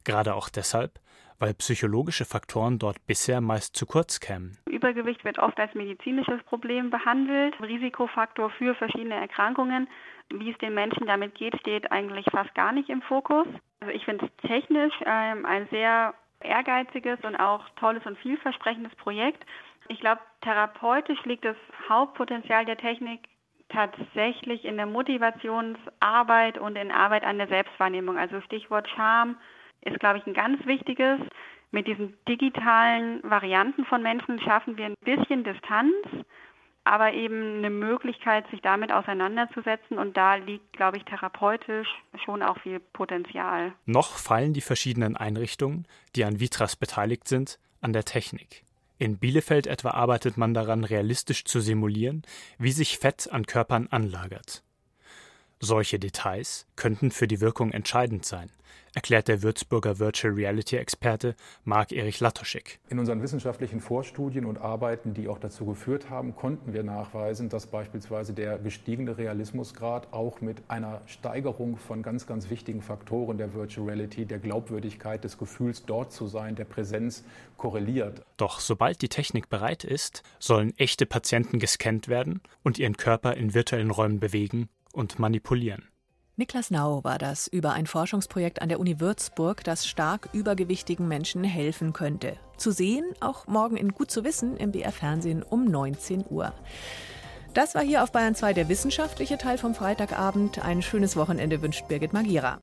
Gerade 0.04 0.34
auch 0.34 0.50
deshalb, 0.50 1.00
weil 1.38 1.54
psychologische 1.54 2.26
Faktoren 2.26 2.78
dort 2.78 3.06
bisher 3.06 3.40
meist 3.40 3.76
zu 3.76 3.86
kurz 3.86 4.20
kämen. 4.20 4.58
Übergewicht 4.66 5.24
wird 5.24 5.38
oft 5.38 5.58
als 5.58 5.74
medizinisches 5.74 6.42
Problem 6.42 6.90
behandelt, 6.90 7.58
Risikofaktor 7.62 8.50
für 8.50 8.74
verschiedene 8.74 9.14
Erkrankungen. 9.14 9.88
Wie 10.30 10.50
es 10.50 10.58
den 10.58 10.74
Menschen 10.74 11.06
damit 11.06 11.34
geht, 11.34 11.58
steht 11.60 11.90
eigentlich 11.90 12.26
fast 12.30 12.54
gar 12.54 12.72
nicht 12.72 12.90
im 12.90 13.00
Fokus. 13.00 13.46
Also 13.80 13.92
ich 13.92 14.04
finde 14.04 14.26
es 14.26 14.48
technisch 14.48 14.94
ähm, 15.04 15.44
ein 15.44 15.68
sehr 15.70 16.14
ehrgeiziges 16.40 17.18
und 17.22 17.36
auch 17.36 17.68
tolles 17.76 18.04
und 18.06 18.18
vielversprechendes 18.18 18.94
Projekt. 18.96 19.44
Ich 19.88 20.00
glaube, 20.00 20.20
therapeutisch 20.42 21.22
liegt 21.24 21.44
das 21.44 21.56
Hauptpotenzial 21.88 22.64
der 22.64 22.76
Technik 22.76 23.20
tatsächlich 23.68 24.64
in 24.64 24.76
der 24.76 24.86
Motivationsarbeit 24.86 26.58
und 26.58 26.76
in 26.76 26.90
Arbeit 26.90 27.24
an 27.24 27.38
der 27.38 27.48
Selbstwahrnehmung. 27.48 28.16
Also 28.16 28.40
Stichwort 28.42 28.88
Scham 28.90 29.36
ist, 29.82 29.98
glaube 30.00 30.18
ich, 30.18 30.26
ein 30.26 30.34
ganz 30.34 30.64
wichtiges. 30.66 31.20
Mit 31.72 31.86
diesen 31.86 32.16
digitalen 32.28 33.20
Varianten 33.28 33.84
von 33.84 34.02
Menschen 34.02 34.40
schaffen 34.40 34.76
wir 34.76 34.86
ein 34.86 34.94
bisschen 35.04 35.44
Distanz 35.44 35.94
aber 36.87 37.12
eben 37.12 37.59
eine 37.59 37.70
Möglichkeit, 37.70 38.49
sich 38.51 38.62
damit 38.62 38.92
auseinanderzusetzen. 38.92 39.99
Und 39.99 40.16
da 40.16 40.37
liegt, 40.37 40.72
glaube 40.72 40.96
ich, 40.96 41.05
therapeutisch 41.05 41.88
schon 42.25 42.42
auch 42.42 42.59
viel 42.61 42.79
Potenzial. 42.81 43.72
Noch 43.87 44.16
fallen 44.16 44.53
die 44.53 44.61
verschiedenen 44.61 45.16
Einrichtungen, 45.16 45.87
die 46.14 46.25
an 46.25 46.38
Vitras 46.38 46.77
beteiligt 46.77 47.27
sind, 47.27 47.59
an 47.81 47.92
der 47.92 48.05
Technik. 48.05 48.62
In 48.99 49.18
Bielefeld 49.18 49.66
etwa 49.66 49.90
arbeitet 49.90 50.37
man 50.37 50.55
daran, 50.55 50.85
realistisch 50.85 51.44
zu 51.44 51.61
simulieren, 51.61 52.22
wie 52.59 52.72
sich 52.72 52.99
Fett 52.99 53.31
an 53.31 53.46
Körpern 53.46 53.88
anlagert. 53.90 54.62
Solche 55.60 55.98
Details 55.98 56.66
könnten 56.76 57.10
für 57.10 57.26
die 57.26 57.40
Wirkung 57.40 57.72
entscheidend 57.72 58.26
sein, 58.26 58.50
erklärt 58.94 59.26
der 59.26 59.42
Würzburger 59.42 59.98
Virtual 59.98 60.34
Reality 60.34 60.76
Experte 60.76 61.34
Marc-Erich 61.64 62.20
Latoschik. 62.20 62.78
In 62.90 62.98
unseren 62.98 63.22
wissenschaftlichen 63.22 63.80
Vorstudien 63.80 64.44
und 64.44 64.58
Arbeiten, 64.58 65.14
die 65.14 65.28
auch 65.28 65.38
dazu 65.38 65.64
geführt 65.64 66.10
haben, 66.10 66.36
konnten 66.36 66.74
wir 66.74 66.82
nachweisen, 66.82 67.48
dass 67.48 67.66
beispielsweise 67.68 68.34
der 68.34 68.58
gestiegene 68.58 69.16
Realismusgrad 69.16 70.12
auch 70.12 70.42
mit 70.42 70.62
einer 70.68 71.00
Steigerung 71.06 71.78
von 71.78 72.02
ganz, 72.02 72.26
ganz 72.26 72.50
wichtigen 72.50 72.82
Faktoren 72.82 73.38
der 73.38 73.54
Virtual 73.54 73.86
Reality, 73.86 74.26
der 74.26 74.40
Glaubwürdigkeit 74.40 75.24
des 75.24 75.38
Gefühls, 75.38 75.86
dort 75.86 76.12
zu 76.12 76.26
sein, 76.26 76.54
der 76.54 76.66
Präsenz 76.66 77.24
korreliert. 77.56 78.20
Doch 78.36 78.60
sobald 78.60 79.00
die 79.00 79.08
Technik 79.08 79.48
bereit 79.48 79.84
ist, 79.84 80.22
sollen 80.38 80.74
echte 80.76 81.06
Patienten 81.06 81.58
gescannt 81.58 82.08
werden 82.08 82.42
und 82.62 82.78
ihren 82.78 82.98
Körper 82.98 83.34
in 83.38 83.54
virtuellen 83.54 83.90
Räumen 83.90 84.20
bewegen 84.20 84.68
und 84.96 85.18
manipulieren. 85.18 85.85
Niklas 86.38 86.70
Nau 86.70 87.02
war 87.02 87.16
das 87.16 87.46
über 87.46 87.72
ein 87.72 87.87
Forschungsprojekt 87.87 88.61
an 88.61 88.68
der 88.68 88.78
Uni 88.78 89.00
Würzburg, 89.00 89.64
das 89.64 89.87
stark 89.87 90.28
übergewichtigen 90.35 91.09
Menschen 91.09 91.44
helfen 91.44 91.94
könnte. 91.94 92.37
Zu 92.59 92.72
sehen, 92.72 93.04
auch 93.20 93.46
morgen 93.46 93.78
in 93.78 93.92
Gut 93.92 94.11
zu 94.11 94.22
wissen 94.22 94.56
im 94.59 94.72
BR 94.72 94.92
Fernsehen 94.92 95.42
um 95.42 95.64
19 95.64 96.24
Uhr. 96.28 96.52
Das 97.54 97.74
war 97.74 97.82
hier 97.82 98.02
auf 98.02 98.12
Bayern 98.12 98.35
2 98.35 98.52
der 98.52 98.68
wissenschaftliche 98.68 99.38
Teil 99.38 99.56
vom 99.56 99.74
Freitagabend. 99.74 100.62
Ein 100.62 100.82
schönes 100.82 101.16
Wochenende 101.16 101.62
wünscht 101.62 101.88
Birgit 101.88 102.12
Magira. 102.12 102.54